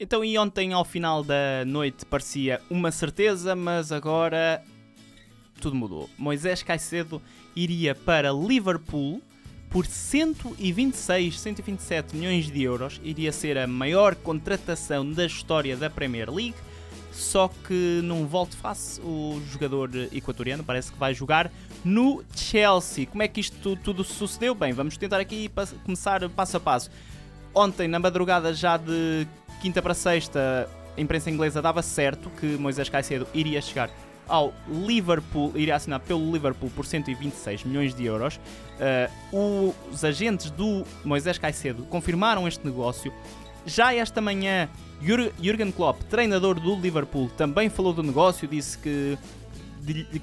Então, 0.00 0.24
e 0.24 0.38
ontem 0.38 0.72
ao 0.72 0.84
final 0.84 1.24
da 1.24 1.64
noite 1.66 2.06
parecia 2.06 2.60
uma 2.70 2.92
certeza, 2.92 3.56
mas 3.56 3.90
agora 3.90 4.62
tudo 5.60 5.74
mudou. 5.74 6.08
Moisés 6.16 6.62
Caicedo 6.62 7.20
iria 7.54 7.94
para 7.94 8.32
Liverpool 8.32 9.20
por 9.70 9.86
126, 9.86 11.38
127 11.38 12.16
milhões 12.16 12.50
de 12.50 12.62
euros. 12.62 13.00
Iria 13.04 13.32
ser 13.32 13.58
a 13.58 13.66
maior 13.66 14.14
contratação 14.14 15.10
da 15.10 15.26
história 15.26 15.76
da 15.76 15.90
Premier 15.90 16.30
League. 16.30 16.54
Só 17.12 17.48
que 17.66 18.00
num 18.04 18.26
volte-face, 18.26 19.00
o 19.00 19.42
jogador 19.50 19.90
equatoriano 20.12 20.62
parece 20.62 20.92
que 20.92 20.98
vai 20.98 21.12
jogar 21.12 21.50
no 21.84 22.22
Chelsea. 22.34 23.06
Como 23.06 23.22
é 23.22 23.28
que 23.28 23.40
isto 23.40 23.76
tudo 23.76 24.04
sucedeu? 24.04 24.54
Bem, 24.54 24.72
vamos 24.72 24.96
tentar 24.96 25.18
aqui 25.18 25.50
começar 25.84 26.28
passo 26.30 26.56
a 26.56 26.60
passo. 26.60 26.90
Ontem, 27.52 27.88
na 27.88 27.98
madrugada 27.98 28.54
já 28.54 28.76
de 28.76 29.26
quinta 29.60 29.82
para 29.82 29.94
sexta, 29.94 30.68
a 30.96 31.00
imprensa 31.00 31.30
inglesa 31.30 31.60
dava 31.60 31.82
certo 31.82 32.30
que 32.30 32.46
Moisés 32.56 32.88
Caicedo 32.88 33.26
iria 33.34 33.60
chegar 33.60 33.90
ao 34.28 34.52
Liverpool, 34.86 35.52
iria 35.54 35.74
assinar 35.76 36.00
pelo 36.00 36.30
Liverpool 36.32 36.70
por 36.76 36.84
126 36.86 37.64
milhões 37.64 37.94
de 37.94 38.04
euros. 38.04 38.38
Uh, 39.32 39.74
os 39.92 40.04
agentes 40.04 40.50
do 40.50 40.84
Moisés 41.04 41.38
Caicedo 41.38 41.82
confirmaram 41.84 42.46
este 42.46 42.64
negócio. 42.64 43.12
Já 43.66 43.94
esta 43.94 44.20
manhã, 44.20 44.68
Jurgen 45.42 45.70
Klopp, 45.72 46.02
treinador 46.04 46.60
do 46.60 46.74
Liverpool, 46.76 47.28
também 47.36 47.68
falou 47.68 47.92
do 47.92 48.02
negócio, 48.02 48.46
disse 48.48 48.78
que 48.78 49.18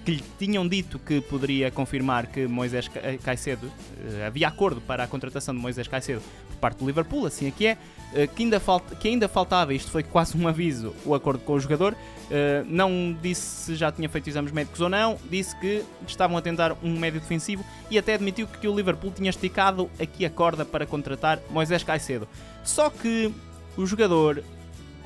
que 0.04 0.12
lhe 0.12 0.24
tinham 0.38 0.68
dito 0.68 1.00
que 1.00 1.22
poderia 1.22 1.72
confirmar 1.72 2.28
que 2.28 2.46
Moisés 2.46 2.88
Ca- 2.88 3.00
Caicedo 3.24 3.72
eh, 4.20 4.28
havia 4.28 4.48
acordo 4.48 4.80
para 4.80 5.04
a 5.04 5.08
contratação 5.08 5.56
de 5.56 5.60
Moisés 5.62 5.88
Caicedo 5.88 6.22
parte 6.66 6.80
do 6.80 6.86
Liverpool, 6.88 7.28
assim 7.28 7.48
aqui 7.48 7.68
é, 7.68 7.78
eh, 8.16 8.26
que, 8.26 8.42
ainda 8.42 8.60
falta, 8.60 8.96
que 8.96 9.08
ainda 9.08 9.28
faltava, 9.28 9.72
isto 9.72 9.92
foi 9.92 10.02
quase 10.02 10.36
um 10.36 10.48
aviso, 10.48 10.96
o 11.06 11.14
acordo 11.14 11.40
com 11.44 11.54
o 11.54 11.60
jogador. 11.60 11.96
eh, 12.32 12.64
não 12.68 13.16
disse 13.22 13.66
se 13.66 13.76
já 13.76 13.92
tinha 13.92 14.10
feito 14.10 14.28
exames 14.28 14.52
médicos 14.52 14.82
ou 14.82 14.90
não, 14.90 15.16
disse 15.30 15.56
que 15.60 15.84
estavam 16.08 16.36
a 16.36 16.42
tentar 16.42 16.76
um 16.82 16.98
médio 16.98 17.20
defensivo 17.20 17.64
e 17.92 18.00
até 18.00 18.16
admitiu 18.16 18.48
que 18.48 18.68
o 18.68 18.76
Liverpool 18.76 19.12
tinha 19.12 19.30
esticado 19.30 19.92
aqui 20.00 20.26
a 20.26 20.30
corda 20.30 20.66
para 20.66 20.88
contratar 20.88 21.40
Moisés 21.52 21.84
Caicedo. 21.84 22.28
Só 22.64 22.90
que 22.90 23.32
o 23.78 23.86
jogador 23.86 24.44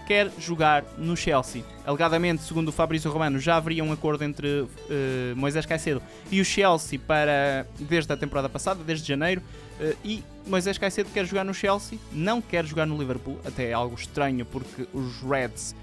quer 0.09 0.31
jogar 0.39 0.83
no 0.97 1.15
Chelsea. 1.15 1.63
Alegadamente, 1.85 2.41
segundo 2.41 2.69
o 2.69 2.71
Fabrício 2.71 3.11
Romano, 3.11 3.37
já 3.37 3.57
haveria 3.57 3.83
um 3.83 3.91
acordo 3.91 4.23
entre 4.23 4.67
eh, 4.89 5.35
Moisés 5.35 5.67
Caicedo 5.67 6.01
e 6.31 6.41
o 6.41 6.45
Chelsea 6.45 6.97
para 6.97 7.67
desde 7.79 8.11
a 8.11 8.17
temporada 8.17 8.49
passada, 8.49 8.83
desde 8.83 9.07
janeiro, 9.07 9.39
eh, 9.79 9.95
e 10.03 10.23
Moisés 10.47 10.79
Caicedo 10.79 11.11
quer 11.13 11.27
jogar 11.27 11.43
no 11.43 11.53
Chelsea, 11.53 11.99
não 12.11 12.41
quer 12.41 12.65
jogar 12.65 12.87
no 12.87 12.97
Liverpool, 12.97 13.39
até 13.45 13.69
é 13.69 13.73
algo 13.73 13.93
estranho 13.93 14.47
porque 14.47 14.87
os 14.91 15.21
Reds 15.21 15.75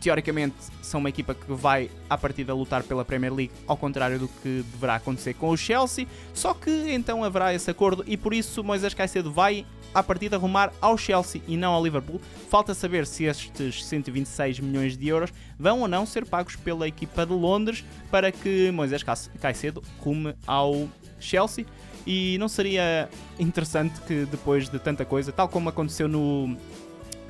teoricamente 0.00 0.56
são 0.80 1.00
uma 1.00 1.10
equipa 1.10 1.34
que 1.34 1.52
vai 1.52 1.90
à 2.08 2.16
partida 2.16 2.54
lutar 2.54 2.82
pela 2.82 3.04
Premier 3.04 3.32
League, 3.32 3.52
ao 3.66 3.76
contrário 3.76 4.18
do 4.18 4.28
que 4.28 4.64
deverá 4.72 4.94
acontecer 4.94 5.34
com 5.34 5.50
o 5.50 5.56
Chelsea, 5.56 6.06
só 6.32 6.54
que 6.54 6.70
então 6.70 7.22
haverá 7.22 7.52
esse 7.52 7.70
acordo 7.70 8.04
e 8.06 8.16
por 8.16 8.32
isso 8.32 8.64
Moisés 8.64 8.94
Caicedo 8.94 9.30
vai 9.30 9.66
à 9.94 10.02
partida 10.02 10.36
rumar 10.36 10.72
ao 10.80 10.98
Chelsea 10.98 11.40
e 11.46 11.56
não 11.56 11.72
ao 11.72 11.82
Liverpool. 11.84 12.20
Falta 12.50 12.74
saber 12.74 13.06
se 13.06 13.24
estes 13.24 13.84
126 13.84 14.60
milhões 14.60 14.96
de 14.96 15.08
euros 15.08 15.30
vão 15.58 15.80
ou 15.80 15.88
não 15.88 16.04
ser 16.04 16.26
pagos 16.26 16.56
pela 16.56 16.88
equipa 16.88 17.24
de 17.24 17.32
Londres 17.32 17.84
para 18.10 18.32
que 18.32 18.70
Moisés 18.72 19.02
Ca- 19.02 19.14
Caicedo 19.40 19.82
rume 20.00 20.34
ao 20.46 20.88
Chelsea. 21.20 21.64
E 22.06 22.36
não 22.38 22.48
seria 22.48 23.08
interessante 23.38 23.98
que 24.02 24.26
depois 24.26 24.68
de 24.68 24.78
tanta 24.78 25.04
coisa, 25.06 25.32
tal 25.32 25.48
como 25.48 25.68
aconteceu 25.70 26.06
no 26.06 26.54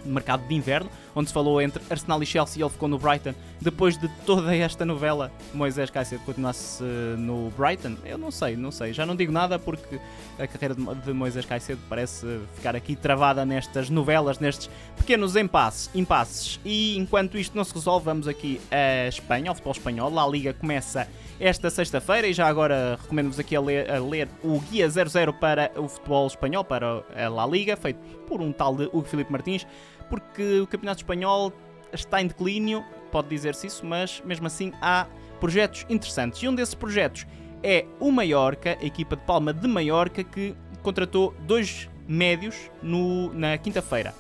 mercado 0.05 0.47
de 0.49 0.55
inverno, 0.55 0.91
onde 1.15 1.29
se 1.29 1.35
falou 1.35 1.61
entre 1.63 1.83
Arsenal 1.89 2.23
e 2.23 2.27
Chelsea 2.27 2.61
e 2.61 2.63
ele 2.63 2.71
ficou 2.71 2.89
no 2.89 2.99
Brighton. 2.99 3.35
Depois 3.61 3.97
de 3.97 4.09
toda 4.27 4.55
esta 4.57 4.85
novela, 4.85 5.31
Moisés 5.53 5.91
Caicedo 5.91 6.23
continuasse 6.25 6.83
eh, 6.83 7.17
no 7.17 7.51
Brighton. 7.57 7.97
Eu 8.05 8.19
não 8.19 8.31
sei, 8.31 8.57
não 8.57 8.71
sei. 8.71 8.93
Já 8.93 9.07
não 9.07 9.15
digo 9.15 9.33
nada 9.33 9.59
porque 9.59 9.99
a 10.39 10.47
carreira 10.47 10.75
de 10.75 10.81
Mo- 10.81 10.95
de 10.95 11.13
Moisés 11.13 11.45
Caicedo 11.45 11.81
parece 11.89 12.41
ficar 12.55 12.75
aqui 12.75 12.97
travada 12.97 13.45
nestas 13.45 13.89
novelas, 13.91 14.39
nestes 14.39 14.69
pequenos 14.97 15.37
impasses. 15.37 15.89
impasses. 15.95 16.61
E 16.65 16.97
enquanto 16.99 17.39
isto 17.39 17.57
não 17.57 17.65
se 17.65 17.73
resolve, 17.75 18.05
vamos 18.05 18.27
aqui 18.29 18.61
a 18.71 19.09
Espanha, 19.09 19.51
ao 19.51 19.55
futebol 19.55 19.73
espanhol. 19.73 20.19
A 20.19 20.27
Liga 20.29 20.53
começa 20.53 21.07
esta 21.41 21.69
sexta-feira 21.69 22.27
e 22.29 22.33
já 22.33 22.47
agora 22.47 22.97
recomendo-vos 23.01 23.39
aqui 23.41 23.57
a 23.57 23.61
ler, 23.61 23.91
a 23.91 23.99
ler 23.99 24.29
o 24.43 24.61
Guia 24.61 24.89
00 24.89 25.33
para 25.35 25.71
o 25.77 25.89
futebol 25.89 26.27
espanhol, 26.27 26.65
para 26.65 27.03
a 27.17 27.29
La 27.29 27.47
Liga, 27.47 27.77
feito 27.77 27.99
por 28.29 28.41
um 28.41 28.53
tal 28.53 28.75
de 28.77 28.85
Hugo 28.85 29.03
Filipe 29.05 29.31
Martins, 29.33 29.67
porque 30.09 30.61
o 30.61 30.67
Campeonato 30.67 31.01
Espanhol 31.01 31.53
está 31.93 32.21
em 32.21 32.27
declínio, 32.27 32.85
pode 33.13 33.29
dizer-se 33.29 33.67
isso, 33.67 33.85
mas 33.87 34.21
mesmo 34.25 34.47
assim 34.47 34.73
há 34.81 35.07
projetos 35.41 35.85
interessantes. 35.89 36.43
E 36.43 36.49
um 36.49 36.55
desses 36.55 36.75
projetos 36.75 37.27
é 37.63 37.87
o 38.01 38.11
Mallorca, 38.11 38.77
a 38.81 38.85
equipa 38.85 39.17
de 39.17 39.23
Palma 39.23 39.53
de 39.53 39.67
Mallorca, 39.69 40.23
que 40.25 40.55
contratou 40.83 41.35
dois 41.41 41.89
médios 42.07 42.71
no- 42.83 43.33
na 43.33 43.57
quinta-feira. 43.57 44.15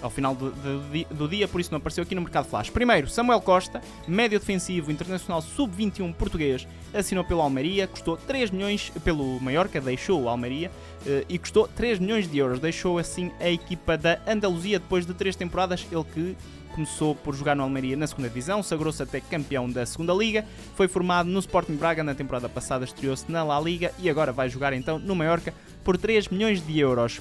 Ao 0.00 0.10
final 0.10 0.34
do, 0.34 0.50
do 0.50 1.14
do 1.14 1.28
dia, 1.28 1.48
por 1.48 1.60
isso 1.60 1.70
não 1.70 1.78
apareceu 1.78 2.02
aqui 2.02 2.14
no 2.14 2.20
Mercado 2.20 2.46
Flash. 2.46 2.70
Primeiro, 2.70 3.08
Samuel 3.08 3.40
Costa, 3.40 3.80
médio 4.06 4.38
defensivo 4.38 4.92
internacional 4.92 5.42
sub-21 5.42 6.14
português, 6.14 6.66
assinou 6.94 7.24
pelo 7.24 7.40
Almeria, 7.40 7.86
custou 7.86 8.16
3 8.16 8.50
milhões, 8.50 8.92
pelo 9.04 9.40
Mallorca, 9.40 9.80
deixou 9.80 10.22
o 10.22 10.28
Almeria, 10.28 10.70
eh, 11.06 11.24
e 11.28 11.38
custou 11.38 11.66
3 11.68 11.98
milhões 11.98 12.30
de 12.30 12.38
euros. 12.38 12.60
Deixou 12.60 12.98
assim 12.98 13.32
a 13.40 13.48
equipa 13.48 13.96
da 13.96 14.18
Andaluzia 14.26 14.78
depois 14.78 15.04
de 15.04 15.14
3 15.14 15.34
temporadas, 15.34 15.86
ele 15.90 16.04
que 16.04 16.36
começou 16.74 17.14
por 17.14 17.34
jogar 17.34 17.56
no 17.56 17.64
Almeria 17.64 17.96
na 17.96 18.06
segunda 18.06 18.28
divisão, 18.28 18.62
sagrou-se 18.62 19.02
até 19.02 19.20
campeão 19.20 19.68
da 19.68 19.84
segunda 19.84 20.14
liga, 20.14 20.44
foi 20.76 20.86
formado 20.86 21.28
no 21.28 21.40
Sporting 21.40 21.74
Braga 21.74 22.04
na 22.04 22.14
temporada 22.14 22.48
passada, 22.48 22.84
estreou-se 22.84 23.30
na 23.30 23.42
La 23.42 23.60
Liga 23.60 23.92
e 23.98 24.08
agora 24.08 24.32
vai 24.32 24.48
jogar 24.48 24.72
então 24.72 24.96
no 24.96 25.16
Mallorca 25.16 25.52
por 25.82 25.98
3 25.98 26.28
milhões 26.28 26.64
de 26.64 26.78
euros. 26.78 27.20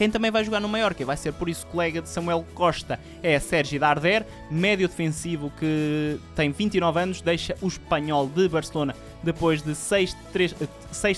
Quem 0.00 0.10
também 0.10 0.30
vai 0.30 0.42
jogar 0.42 0.60
no 0.60 0.68
Mallorca 0.68 1.02
e 1.02 1.04
vai 1.04 1.14
ser 1.14 1.30
por 1.34 1.46
isso 1.46 1.66
colega 1.66 2.00
de 2.00 2.08
Samuel 2.08 2.42
Costa 2.54 2.98
é 3.22 3.38
Sérgio 3.38 3.78
Darder, 3.78 4.24
médio 4.50 4.88
defensivo 4.88 5.52
que 5.58 6.18
tem 6.34 6.50
29 6.50 6.98
anos, 6.98 7.20
deixa 7.20 7.54
o 7.60 7.68
espanhol 7.68 8.26
de 8.26 8.48
Barcelona 8.48 8.96
depois 9.22 9.60
de 9.60 9.74
6 9.74 10.16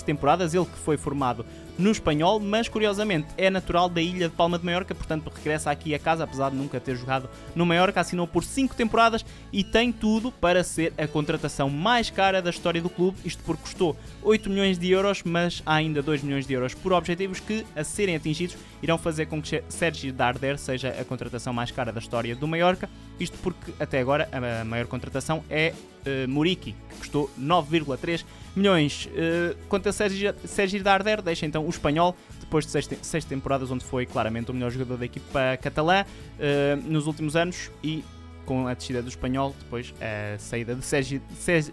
temporadas, 0.05 0.53
ele 0.53 0.65
que 0.65 0.77
foi 0.79 0.97
formado 0.97 1.45
no 1.79 1.89
espanhol, 1.89 2.39
mas 2.41 2.67
curiosamente 2.67 3.29
é 3.37 3.49
natural 3.49 3.87
da 3.87 4.01
ilha 4.01 4.27
de 4.27 4.35
Palma 4.35 4.59
de 4.59 4.65
Mallorca, 4.65 4.93
portanto 4.93 5.31
regressa 5.33 5.71
aqui 5.71 5.95
a 5.95 5.97
casa, 5.97 6.25
apesar 6.25 6.51
de 6.51 6.57
nunca 6.57 6.77
ter 6.79 6.97
jogado 6.97 7.29
no 7.55 7.65
Mallorca, 7.65 8.01
assinou 8.01 8.27
por 8.27 8.43
5 8.43 8.75
temporadas 8.75 9.25
e 9.51 9.63
tem 9.63 9.93
tudo 9.93 10.29
para 10.29 10.61
ser 10.61 10.93
a 10.97 11.07
contratação 11.07 11.69
mais 11.69 12.09
cara 12.09 12.41
da 12.41 12.49
história 12.49 12.81
do 12.81 12.89
clube, 12.89 13.17
isto 13.23 13.41
porque 13.45 13.63
custou 13.63 13.95
8 14.21 14.49
milhões 14.49 14.77
de 14.77 14.91
euros, 14.91 15.23
mas 15.23 15.63
há 15.65 15.75
ainda 15.75 16.03
2 16.03 16.21
milhões 16.21 16.45
de 16.45 16.53
euros 16.53 16.73
por 16.73 16.91
objetivos 16.91 17.39
que, 17.39 17.65
a 17.75 17.83
serem 17.83 18.17
atingidos, 18.17 18.57
irão 18.83 18.97
fazer 18.97 19.27
com 19.27 19.41
que 19.41 19.63
Sérgio 19.69 20.11
Darder 20.11 20.59
seja 20.59 20.89
a 20.89 21.05
contratação 21.05 21.53
mais 21.53 21.71
cara 21.71 21.89
da 21.89 21.99
história 21.99 22.35
do 22.35 22.45
Mallorca, 22.45 22.89
isto 23.17 23.37
porque 23.37 23.71
até 23.79 23.99
agora 23.99 24.27
a 24.29 24.65
maior 24.65 24.87
contratação 24.87 25.41
é 25.49 25.73
uh, 26.05 26.29
Muriqui, 26.29 26.75
que 26.89 26.95
custou 26.97 27.31
9,3 27.39 28.25
milhões. 28.53 29.05
Uh, 29.05 29.55
quanto 29.69 29.87
a 29.87 29.93
Sérgio 29.93 30.83
Darder, 30.83 31.21
deixa 31.21 31.45
então 31.45 31.65
o 31.65 31.69
espanhol, 31.69 32.13
depois 32.41 32.65
de 32.65 32.71
seis, 32.71 32.89
seis, 33.01 33.23
temporadas, 33.23 33.71
onde 33.71 33.85
foi 33.85 34.05
claramente 34.05 34.51
o 34.51 34.53
melhor 34.53 34.69
jogador 34.69 34.97
da 34.97 35.05
equipa 35.05 35.57
catalã 35.61 36.03
uh, 36.03 36.75
nos 36.85 37.07
últimos 37.07 37.37
anos 37.37 37.71
e 37.81 38.03
com 38.45 38.67
a 38.67 38.73
descida 38.73 39.01
do 39.01 39.07
espanhol, 39.07 39.55
depois 39.57 39.93
a 40.01 40.37
saída 40.37 40.75
de 40.75 40.83
Sérgio, 40.83 41.21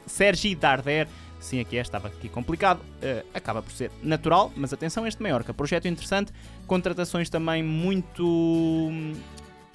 Sérgio 0.06 0.56
Darder. 0.56 1.08
Sim, 1.40 1.59
aqui 1.61 1.78
é, 1.78 1.80
estava 1.80 2.09
aqui 2.09 2.28
complicado. 2.28 2.80
Uh, 2.80 3.26
acaba 3.35 3.62
por 3.62 3.73
ser 3.73 3.90
natural, 4.02 4.52
mas 4.54 4.73
atenção, 4.73 5.06
este 5.06 5.23
Maiorca, 5.23 5.54
projeto 5.54 5.88
interessante, 5.88 6.32
contratações 6.66 7.30
também 7.30 7.62
muito 7.62 8.25
hum, 8.25 9.14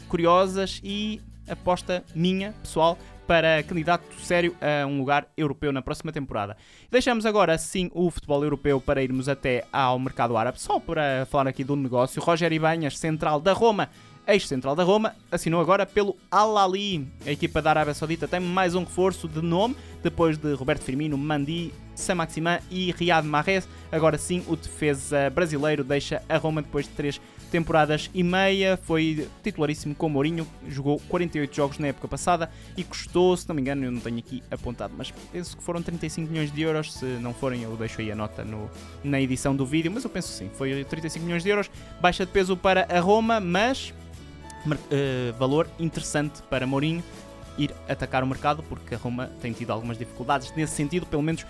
curiosas 0.08 0.80
e 0.84 1.22
aposta 1.48 2.04
minha, 2.14 2.54
pessoal, 2.62 2.98
para 3.28 3.64
candidato 3.64 4.06
sério 4.20 4.56
a 4.62 4.86
um 4.86 5.00
lugar 5.00 5.28
europeu 5.36 5.72
na 5.72 5.82
próxima 5.82 6.12
temporada. 6.12 6.56
Deixamos 6.92 7.26
agora 7.26 7.58
sim 7.58 7.90
o 7.94 8.10
futebol 8.12 8.44
europeu 8.44 8.80
para 8.80 9.04
irmos 9.04 9.28
até 9.28 9.66
ao 9.74 9.98
mercado 9.98 10.38
árabe, 10.38 10.62
só 10.62 10.80
para 10.80 11.26
falar 11.26 11.48
aqui 11.48 11.64
do 11.64 11.76
negócio. 11.76 12.22
Roger 12.22 12.52
Ibanhas, 12.54 12.98
central 12.98 13.42
da 13.42 13.54
Roma, 13.54 13.90
ex-central 14.28 14.76
da 14.76 14.84
Roma, 14.84 15.16
assinou 15.32 15.62
agora 15.62 15.86
pelo 15.86 16.16
Al-Ali. 16.30 17.08
A 17.26 17.32
equipa 17.32 17.62
da 17.62 17.70
Arábia 17.70 17.94
Saudita 17.94 18.28
tem 18.28 18.40
mais 18.40 18.76
um 18.76 18.84
reforço 18.84 19.28
de 19.28 19.42
nome, 19.42 19.76
depois 20.04 20.38
de 20.38 20.54
Roberto 20.54 20.84
Firmino, 20.84 21.18
Mandi, 21.18 21.74
Saint-Maximin 21.96 22.60
e 22.70 22.92
Riyad 22.92 23.26
Mahrez. 23.28 23.68
Agora 23.92 24.18
sim, 24.18 24.44
o 24.48 24.56
defesa 24.56 25.30
brasileiro 25.30 25.84
deixa 25.84 26.22
a 26.28 26.38
Roma 26.38 26.62
depois 26.62 26.86
de 26.86 26.92
três 26.92 27.20
temporadas 27.52 28.10
e 28.14 28.22
meia, 28.22 28.78
foi 28.78 29.30
titularíssimo 29.42 29.96
com 29.96 30.10
Mourinho, 30.10 30.46
jogou 30.68 31.00
48 31.08 31.56
jogos 31.56 31.80
na 31.80 31.88
época 31.88 32.08
passada 32.08 32.50
e 32.76 32.84
custou, 32.84 33.38
se 33.38 33.48
não 33.48 33.56
me 33.56 33.62
engano, 33.62 33.86
eu 33.86 33.92
não 33.92 34.00
tenho 34.02 34.18
aqui 34.18 34.44
apontado, 34.52 34.94
mas 34.98 35.12
penso 35.32 35.56
que 35.56 35.64
foram 35.64 35.82
35 35.82 36.30
milhões 36.30 36.52
de 36.52 36.62
euros, 36.62 36.94
se 36.94 37.06
não 37.06 37.34
forem 37.34 37.64
eu 37.64 37.76
deixo 37.78 38.02
aí 38.02 38.12
a 38.12 38.16
nota 38.16 38.44
no, 38.44 38.70
na 39.04 39.22
edição 39.22 39.56
do 39.56 39.66
vídeo, 39.66 39.90
mas 39.90 40.04
eu 40.04 40.10
penso 40.10 40.34
sim, 40.34 40.50
foi 40.54 40.84
35 40.84 41.26
milhões 41.26 41.44
de 41.44 41.50
euros, 41.50 41.70
baixa 42.02 42.26
de 42.26 42.32
peso 42.32 42.58
para 42.58 42.86
a 42.90 43.00
Roma, 43.00 43.40
mas 43.40 43.94
uh, 44.74 45.34
valor 45.38 45.68
interessante 45.80 46.42
para 46.50 46.66
Mourinho 46.66 47.04
ir 47.58 47.74
atacar 47.88 48.24
o 48.24 48.28
mercado, 48.28 48.64
porque 48.64 48.96
a 48.96 48.98
Roma 48.98 49.32
tem 49.42 49.54
tido 49.54 49.72
algumas 49.72 49.98
dificuldades 49.98 50.52
nesse 50.56 50.74
sentido, 50.74 51.06
pelo 51.06 51.22
menos 51.22 51.46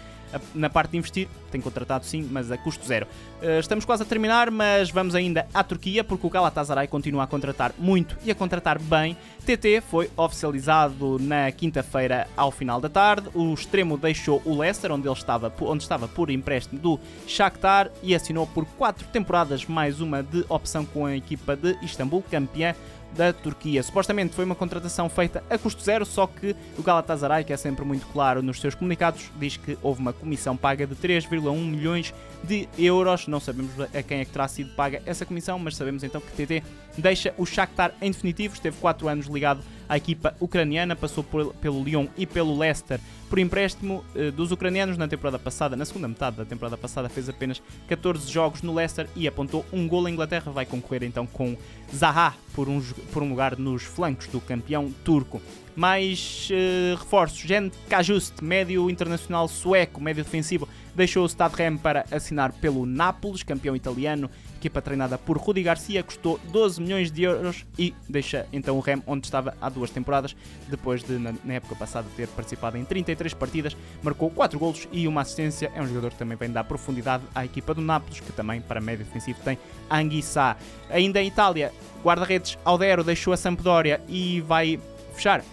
na 0.53 0.69
parte 0.69 0.91
de 0.91 0.97
investir, 0.97 1.27
tem 1.51 1.61
contratado 1.61 2.05
sim, 2.05 2.27
mas 2.31 2.51
a 2.51 2.57
custo 2.57 2.85
zero. 2.85 3.07
Uh, 3.41 3.59
estamos 3.59 3.85
quase 3.85 4.03
a 4.03 4.05
terminar, 4.05 4.51
mas 4.51 4.89
vamos 4.89 5.15
ainda 5.15 5.47
à 5.53 5.63
Turquia, 5.63 6.03
porque 6.03 6.25
o 6.27 6.29
Galatasaray 6.29 6.87
continua 6.87 7.23
a 7.23 7.27
contratar 7.27 7.73
muito 7.77 8.17
e 8.23 8.31
a 8.31 8.35
contratar 8.35 8.79
bem. 8.79 9.15
TT 9.45 9.81
foi 9.89 10.09
oficializado 10.17 11.17
na 11.19 11.51
quinta-feira 11.51 12.27
ao 12.35 12.51
final 12.51 12.81
da 12.81 12.89
tarde. 12.89 13.29
O 13.33 13.53
extremo 13.53 13.97
deixou 13.97 14.41
o 14.43 14.57
Leicester, 14.57 14.91
onde 14.91 15.07
ele 15.07 15.15
estava, 15.15 15.53
onde 15.61 15.83
estava 15.83 16.07
por 16.07 16.29
empréstimo 16.29 16.79
do 16.79 16.99
Shakhtar, 17.27 17.91
e 18.01 18.15
assinou 18.15 18.47
por 18.47 18.65
quatro 18.65 19.07
temporadas 19.07 19.65
mais 19.65 20.01
uma 20.01 20.23
de 20.23 20.43
opção 20.49 20.85
com 20.85 21.05
a 21.05 21.15
equipa 21.15 21.55
de 21.55 21.77
Istambul, 21.83 22.23
campeã 22.29 22.75
da 23.15 23.31
Turquia. 23.33 23.81
Supostamente 23.81 24.35
foi 24.35 24.45
uma 24.45 24.55
contratação 24.55 25.09
feita 25.09 25.43
a 25.49 25.57
custo 25.57 25.81
zero, 25.81 26.05
só 26.05 26.27
que 26.27 26.55
o 26.77 26.83
Galatasaray, 26.83 27.43
que 27.43 27.53
é 27.53 27.57
sempre 27.57 27.85
muito 27.85 28.05
claro 28.07 28.41
nos 28.41 28.59
seus 28.59 28.75
comunicados, 28.75 29.31
diz 29.39 29.57
que 29.57 29.77
houve 29.81 30.01
uma 30.01 30.13
comissão 30.25 30.57
paga 30.57 30.85
de 30.85 30.95
3,1 30.95 31.55
milhões 31.57 32.13
de 32.43 32.67
euros. 32.77 33.27
Não 33.27 33.39
sabemos 33.39 33.71
a 33.79 34.03
quem 34.03 34.19
é 34.19 34.25
que 34.25 34.31
terá 34.31 34.47
sido 34.47 34.75
paga 34.75 35.01
essa 35.05 35.25
comissão, 35.25 35.57
mas 35.57 35.77
sabemos 35.77 36.03
então 36.03 36.19
que 36.19 36.45
TT 36.45 36.63
deixa 36.97 37.33
o 37.37 37.45
Shakhtar 37.45 37.93
em 38.01 38.11
definitivo. 38.11 38.53
Esteve 38.53 38.75
4 38.77 39.07
anos 39.07 39.27
ligado 39.27 39.63
à 39.87 39.97
equipa 39.97 40.35
ucraniana, 40.39 40.95
passou 40.95 41.23
por, 41.23 41.53
pelo 41.55 41.83
Lyon 41.83 42.07
e 42.17 42.25
pelo 42.25 42.57
Leicester 42.57 42.99
por 43.29 43.39
empréstimo 43.39 44.03
uh, 44.15 44.31
dos 44.31 44.51
ucranianos 44.51 44.97
na 44.97 45.07
temporada 45.07 45.39
passada, 45.39 45.75
na 45.75 45.85
segunda 45.85 46.07
metade 46.07 46.37
da 46.37 46.45
temporada 46.45 46.77
passada, 46.77 47.09
fez 47.09 47.27
apenas 47.27 47.61
14 47.87 48.31
jogos 48.31 48.61
no 48.61 48.73
Leicester 48.73 49.07
e 49.15 49.27
apontou 49.27 49.65
um 49.73 49.87
gol. 49.87 50.05
A 50.05 50.11
Inglaterra 50.11 50.51
vai 50.51 50.65
concorrer 50.65 51.03
então 51.03 51.25
com 51.25 51.57
Zaha 51.93 52.35
por 52.53 52.69
um, 52.69 52.81
por 53.11 53.23
um 53.23 53.29
lugar 53.29 53.57
nos 53.57 53.83
flancos 53.83 54.27
do 54.27 54.39
campeão 54.39 54.93
turco. 55.03 55.41
Mais 55.75 56.49
uh, 56.51 56.95
reforços, 56.97 57.39
Jen 57.39 57.71
Kajust, 57.89 58.41
médio 58.41 58.89
internacional 58.89 59.47
sueco, 59.47 59.99
médio 59.99 60.23
defensivo, 60.23 60.69
deixou 60.95 61.25
o 61.25 61.29
Stade 61.29 61.55
Rem 61.55 61.77
para 61.77 62.05
assinar 62.11 62.51
pelo 62.53 62.85
Nápoles, 62.85 63.43
campeão 63.43 63.75
italiano 63.75 64.29
equipa 64.65 64.81
treinada 64.81 65.15
por 65.17 65.37
Rudi 65.37 65.61
Garcia 65.61 66.01
custou 66.01 66.39
12 66.51 66.81
milhões 66.81 67.11
de 67.11 67.21
euros 67.21 67.65
e 67.77 67.93
deixa 68.09 68.47
então 68.51 68.75
o 68.75 68.79
Rem 68.79 69.01
onde 69.05 69.27
estava 69.27 69.55
há 69.61 69.69
duas 69.69 69.91
temporadas, 69.91 70.35
depois 70.67 71.03
de 71.03 71.19
na, 71.19 71.53
época 71.53 71.75
passada 71.75 72.07
ter 72.15 72.27
participado 72.29 72.75
em 72.75 72.83
33 72.83 73.33
partidas, 73.35 73.77
marcou 74.01 74.29
4 74.31 74.57
golos 74.57 74.87
e 74.91 75.07
uma 75.07 75.21
assistência. 75.21 75.71
É 75.75 75.81
um 75.81 75.87
jogador 75.87 76.11
que 76.11 76.17
também 76.17 76.35
vem 76.35 76.49
dar 76.49 76.63
profundidade 76.63 77.23
à 77.35 77.45
equipa 77.45 77.75
do 77.75 77.81
Nápoles, 77.81 78.19
que 78.19 78.31
também 78.31 78.59
para 78.59 78.81
médio 78.81 79.05
defensivo 79.05 79.39
tem 79.43 79.57
Anguissa. 79.89 80.57
Ainda 80.89 81.21
em 81.21 81.27
Itália, 81.27 81.71
guarda-redes 82.03 82.57
Aldero 82.65 83.03
deixou 83.03 83.33
a 83.33 83.37
Sampdoria 83.37 84.01
e 84.07 84.41
vai 84.41 84.79
fechar 85.13 85.43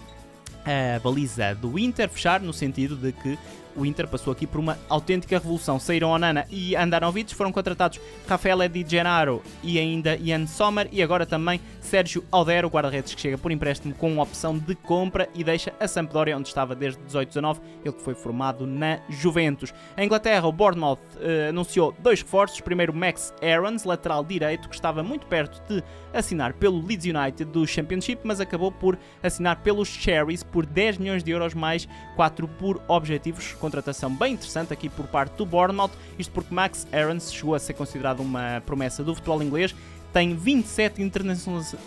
a 0.65 0.99
baliza 0.99 1.53
do 1.53 1.77
Inter, 1.77 2.09
fechar 2.09 2.41
no 2.41 2.53
sentido 2.53 2.95
de 2.95 3.11
que 3.11 3.37
o 3.75 3.85
Inter 3.85 4.07
passou 4.07 4.31
aqui 4.31 4.45
por 4.45 4.59
uma 4.59 4.77
autêntica 4.89 5.37
revolução. 5.37 5.79
Saíram 5.79 6.09
Onana 6.09 6.45
e 6.49 6.75
Andanovic, 6.75 7.33
foram 7.33 7.51
contratados 7.51 7.99
Rafael 8.27 8.67
Di 8.69 8.85
Gennaro 8.87 9.41
e 9.61 9.79
ainda 9.79 10.15
Ian 10.15 10.47
Sommer 10.47 10.87
e 10.91 11.01
agora 11.01 11.25
também 11.25 11.59
Sérgio 11.81 12.23
Aldero, 12.31 12.69
guarda-redes 12.69 13.13
que 13.13 13.21
chega 13.21 13.37
por 13.37 13.51
empréstimo 13.51 13.93
com 13.95 14.17
opção 14.19 14.57
de 14.57 14.75
compra 14.75 15.27
e 15.35 15.43
deixa 15.43 15.73
a 15.79 15.87
Sampdoria 15.87 16.37
onde 16.37 16.47
estava 16.47 16.75
desde 16.75 16.99
18-19, 17.03 17.59
ele 17.83 17.93
que 17.93 18.01
foi 18.01 18.15
formado 18.15 18.65
na 18.65 18.99
Juventus. 19.09 19.73
A 19.95 20.03
Inglaterra, 20.03 20.47
o 20.47 20.51
Bournemouth 20.51 20.99
uh, 21.15 21.49
anunciou 21.49 21.93
dois 21.99 22.21
reforços, 22.21 22.61
primeiro 22.61 22.93
Max 22.93 23.33
Aarons, 23.41 23.83
lateral 23.83 24.23
direito, 24.23 24.69
que 24.69 24.75
estava 24.75 25.03
muito 25.03 25.25
perto 25.27 25.61
de 25.67 25.83
assinar 26.13 26.53
pelo 26.53 26.85
Leeds 26.85 27.05
United 27.05 27.45
do 27.45 27.65
Championship, 27.67 28.21
mas 28.23 28.39
acabou 28.39 28.71
por 28.71 28.97
assinar 29.21 29.61
pelos 29.61 29.87
Cherries 29.87 30.43
por 30.43 30.65
10 30.65 30.99
milhões 30.99 31.23
de 31.23 31.31
euros 31.31 31.53
mais 31.53 31.87
4 32.15 32.47
por 32.47 32.81
objetivos 32.87 33.51
contratação 33.63 34.13
bem 34.13 34.33
interessante 34.33 34.73
aqui 34.73 34.89
por 34.89 35.07
parte 35.07 35.37
do 35.37 35.45
Bournemouth, 35.45 35.91
isto 36.19 36.33
porque 36.33 36.53
Max 36.53 36.85
Aarons 36.91 37.31
chegou 37.31 37.55
a 37.55 37.59
ser 37.59 37.73
considerado 37.73 38.19
uma 38.19 38.61
promessa 38.65 39.01
do 39.05 39.15
futebol 39.15 39.41
inglês, 39.41 39.73
tem 40.11 40.35
27 40.35 41.01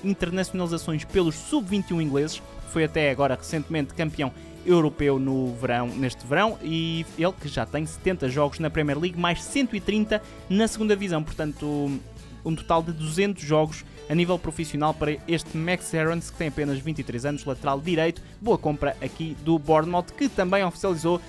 internacionalizações 0.03 1.05
pelos 1.05 1.35
sub-21 1.35 2.03
ingleses, 2.03 2.43
foi 2.73 2.85
até 2.85 3.11
agora 3.11 3.35
recentemente 3.35 3.93
campeão 3.93 4.33
europeu 4.65 5.19
no 5.19 5.55
verão, 5.55 5.89
neste 5.89 6.27
verão, 6.27 6.59
e 6.63 7.05
ele 7.19 7.35
que 7.39 7.47
já 7.47 7.67
tem 7.67 7.85
70 7.85 8.31
jogos 8.31 8.59
na 8.59 8.71
Premier 8.71 8.99
League, 8.99 9.21
mais 9.21 9.43
130 9.43 10.23
na 10.49 10.67
segunda 10.67 10.97
divisão, 10.97 11.23
portanto 11.23 12.01
um 12.43 12.55
total 12.55 12.83
de 12.83 12.93
200 12.93 13.43
jogos 13.43 13.85
a 14.09 14.15
nível 14.15 14.39
profissional 14.39 14.95
para 14.95 15.17
este 15.29 15.57
Max 15.57 15.93
Aarons, 15.95 16.31
que 16.31 16.37
tem 16.37 16.49
apenas 16.49 16.79
23 16.79 17.27
anos, 17.27 17.45
lateral 17.45 17.81
direito. 17.81 18.23
Boa 18.41 18.57
compra 18.57 18.97
aqui 19.03 19.37
do 19.45 19.59
Bournemouth, 19.59 20.07
que 20.17 20.29
também 20.29 20.65
oficializou 20.65 21.21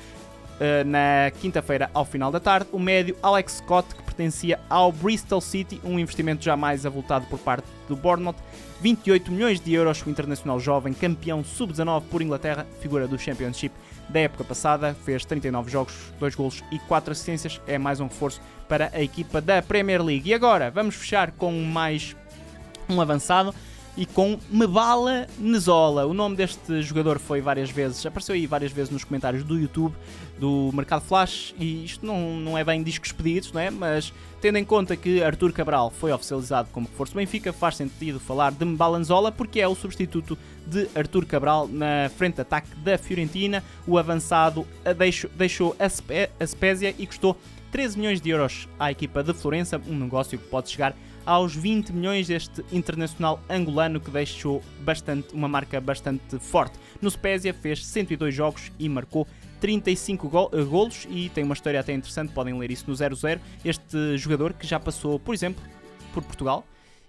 na 0.85 1.31
quinta-feira 1.39 1.89
ao 1.93 2.05
final 2.05 2.31
da 2.31 2.39
tarde, 2.39 2.67
o 2.71 2.79
médio 2.79 3.15
Alex 3.21 3.53
Scott, 3.57 3.93
que 3.93 4.03
pertencia 4.03 4.59
ao 4.69 4.91
Bristol 4.91 5.41
City, 5.41 5.79
um 5.83 5.99
investimento 5.99 6.43
jamais 6.43 6.85
avultado 6.85 7.25
por 7.27 7.39
parte 7.39 7.67
do 7.87 7.95
Bournemouth. 7.95 8.35
28 8.81 9.31
milhões 9.31 9.59
de 9.59 9.73
euros, 9.73 10.05
o 10.05 10.09
internacional 10.09 10.59
jovem, 10.59 10.93
campeão 10.93 11.43
sub-19 11.43 12.03
por 12.11 12.21
Inglaterra, 12.21 12.65
figura 12.79 13.07
do 13.07 13.17
Championship 13.17 13.73
da 14.09 14.19
época 14.19 14.43
passada, 14.43 14.95
fez 15.03 15.25
39 15.25 15.69
jogos, 15.69 15.93
2 16.19 16.35
golos 16.35 16.63
e 16.71 16.79
4 16.79 17.11
assistências, 17.11 17.61
é 17.67 17.77
mais 17.77 17.99
um 17.99 18.05
reforço 18.05 18.39
para 18.67 18.89
a 18.93 19.01
equipa 19.01 19.41
da 19.41 19.61
Premier 19.61 20.01
League. 20.01 20.29
E 20.29 20.33
agora 20.33 20.71
vamos 20.71 20.95
fechar 20.95 21.31
com 21.31 21.51
mais 21.63 22.15
um 22.87 23.01
avançado 23.01 23.53
e 23.97 24.05
com 24.05 24.39
Mebala 24.49 25.27
Nezola. 25.39 26.05
O 26.05 26.13
nome 26.13 26.35
deste 26.35 26.81
jogador 26.83 27.17
foi 27.17 27.41
várias 27.41 27.71
vezes, 27.71 28.05
apareceu 28.05 28.35
aí 28.35 28.45
várias 28.45 28.71
vezes 28.71 28.91
nos 28.91 29.03
comentários 29.03 29.43
do 29.43 29.59
YouTube 29.59 29.93
do 30.39 30.69
Mercado 30.71 31.01
Flash 31.01 31.55
e 31.57 31.83
isto 31.83 32.05
não, 32.05 32.37
não 32.37 32.57
é 32.57 32.63
bem 32.63 32.83
discos 32.83 33.11
pedidos, 33.11 33.51
não 33.51 33.59
é? 33.59 33.71
mas 33.71 34.13
tendo 34.39 34.57
em 34.59 34.63
conta 34.63 34.95
que 34.95 35.23
Artur 35.23 35.51
Cabral 35.51 35.89
foi 35.89 36.11
oficializado 36.11 36.69
como 36.71 36.87
reforço 36.87 37.15
Benfica, 37.15 37.51
faz 37.51 37.75
sentido 37.75 38.19
falar 38.19 38.51
de 38.51 38.63
Mebala 38.63 38.99
Nezola 38.99 39.31
porque 39.31 39.59
é 39.59 39.67
o 39.67 39.73
substituto 39.73 40.37
de 40.67 40.87
Artur 40.93 41.25
Cabral 41.25 41.67
na 41.67 42.09
frente 42.15 42.35
de 42.35 42.41
ataque 42.41 42.69
da 42.75 42.99
Fiorentina. 42.99 43.63
O 43.87 43.97
avançado 43.97 44.67
deixou, 44.95 45.29
deixou 45.35 45.75
a, 45.79 45.85
a 45.85 46.47
Spezia 46.47 46.93
e 46.99 47.07
custou 47.07 47.35
13 47.71 47.97
milhões 47.97 48.21
de 48.21 48.29
euros 48.29 48.67
à 48.79 48.91
equipa 48.91 49.23
de 49.23 49.33
Florença, 49.33 49.81
um 49.87 49.95
negócio 49.95 50.37
que 50.37 50.47
pode 50.47 50.69
chegar 50.69 50.95
aos 51.27 51.53
20 51.53 51.91
milhões 51.91 52.29
deste 52.29 52.63
internacional 52.71 53.37
angolano 53.49 53.99
que 53.99 54.09
deixou 54.09 54.63
bastante, 54.79 55.33
uma 55.33 55.49
marca 55.49 55.81
bastante 55.81 56.39
forte. 56.39 56.79
No 57.01 57.11
Spezia 57.11 57.53
fez 57.53 57.85
102 57.85 58.33
jogos 58.33 58.71
e 58.79 58.87
marcou 58.87 59.27
35 59.59 60.29
gol, 60.29 60.49
uh, 60.53 60.65
golos 60.65 61.05
e 61.09 61.27
tem 61.27 61.43
uma 61.43 61.53
história 61.53 61.81
até 61.81 61.91
interessante, 61.91 62.31
podem 62.31 62.57
ler 62.57 62.71
isso 62.71 62.85
no 62.87 62.95
00. 62.95 63.41
Este 63.65 64.17
jogador 64.17 64.53
que 64.53 64.65
já 64.65 64.79
passou, 64.79 65.19
por 65.19 65.35
exemplo, 65.35 65.61
por 66.13 66.23
Portugal 66.23 66.65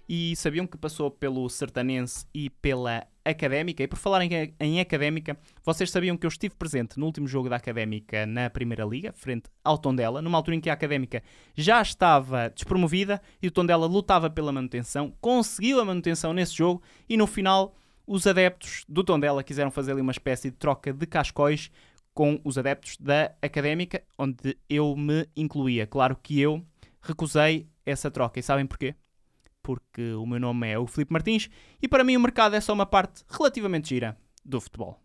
e 0.09 0.35
sabiam 0.35 0.65
que 0.65 0.75
passou 0.75 1.11
pelo 1.11 1.47
Sertanense 1.47 2.25
e 2.33 2.49
pela 2.49 3.05
Académica. 3.23 3.83
E 3.83 3.87
por 3.87 3.97
falar 3.97 4.23
em, 4.23 4.55
em, 4.59 4.79
Académica, 4.79 5.37
vocês 5.63 5.91
sabiam 5.91 6.17
que 6.17 6.25
eu 6.25 6.29
estive 6.29 6.55
presente 6.55 6.97
no 6.97 7.05
último 7.05 7.27
jogo 7.27 7.47
da 7.47 7.57
Académica 7.57 8.25
na 8.25 8.49
Primeira 8.49 8.83
Liga, 8.83 9.13
frente 9.13 9.51
ao 9.63 9.77
Tondela, 9.77 10.19
numa 10.19 10.35
altura 10.35 10.55
em 10.55 10.59
que 10.59 10.69
a 10.69 10.73
Académica 10.73 11.21
já 11.55 11.79
estava 11.79 12.49
despromovida 12.49 13.21
e 13.39 13.47
o 13.47 13.51
Tondela 13.51 13.85
lutava 13.85 14.31
pela 14.31 14.51
manutenção, 14.51 15.13
conseguiu 15.21 15.79
a 15.79 15.85
manutenção 15.85 16.33
nesse 16.33 16.55
jogo 16.55 16.81
e 17.07 17.15
no 17.15 17.27
final 17.27 17.75
os 18.07 18.25
adeptos 18.25 18.83
do 18.89 19.03
Tondela 19.03 19.43
quiseram 19.43 19.69
fazer 19.69 19.91
ali 19.91 20.01
uma 20.01 20.11
espécie 20.11 20.49
de 20.49 20.57
troca 20.57 20.91
de 20.91 21.05
cascóis 21.05 21.69
com 22.15 22.41
os 22.43 22.57
adeptos 22.57 22.97
da 22.99 23.31
Académica, 23.39 24.01
onde 24.17 24.57
eu 24.67 24.95
me 24.95 25.27
incluía. 25.37 25.85
Claro 25.85 26.17
que 26.21 26.41
eu 26.41 26.65
recusei 26.99 27.69
essa 27.85 28.09
troca. 28.09 28.39
E 28.39 28.43
sabem 28.43 28.65
porquê? 28.65 28.95
Porque 29.61 30.13
o 30.13 30.25
meu 30.25 30.39
nome 30.39 30.69
é 30.69 30.77
o 30.77 30.87
Filipe 30.87 31.13
Martins 31.13 31.49
e 31.81 31.87
para 31.87 32.03
mim 32.03 32.17
o 32.17 32.19
mercado 32.19 32.55
é 32.55 32.61
só 32.61 32.73
uma 32.73 32.85
parte 32.85 33.23
relativamente 33.29 33.89
gira 33.89 34.17
do 34.43 34.59
futebol. 34.59 34.99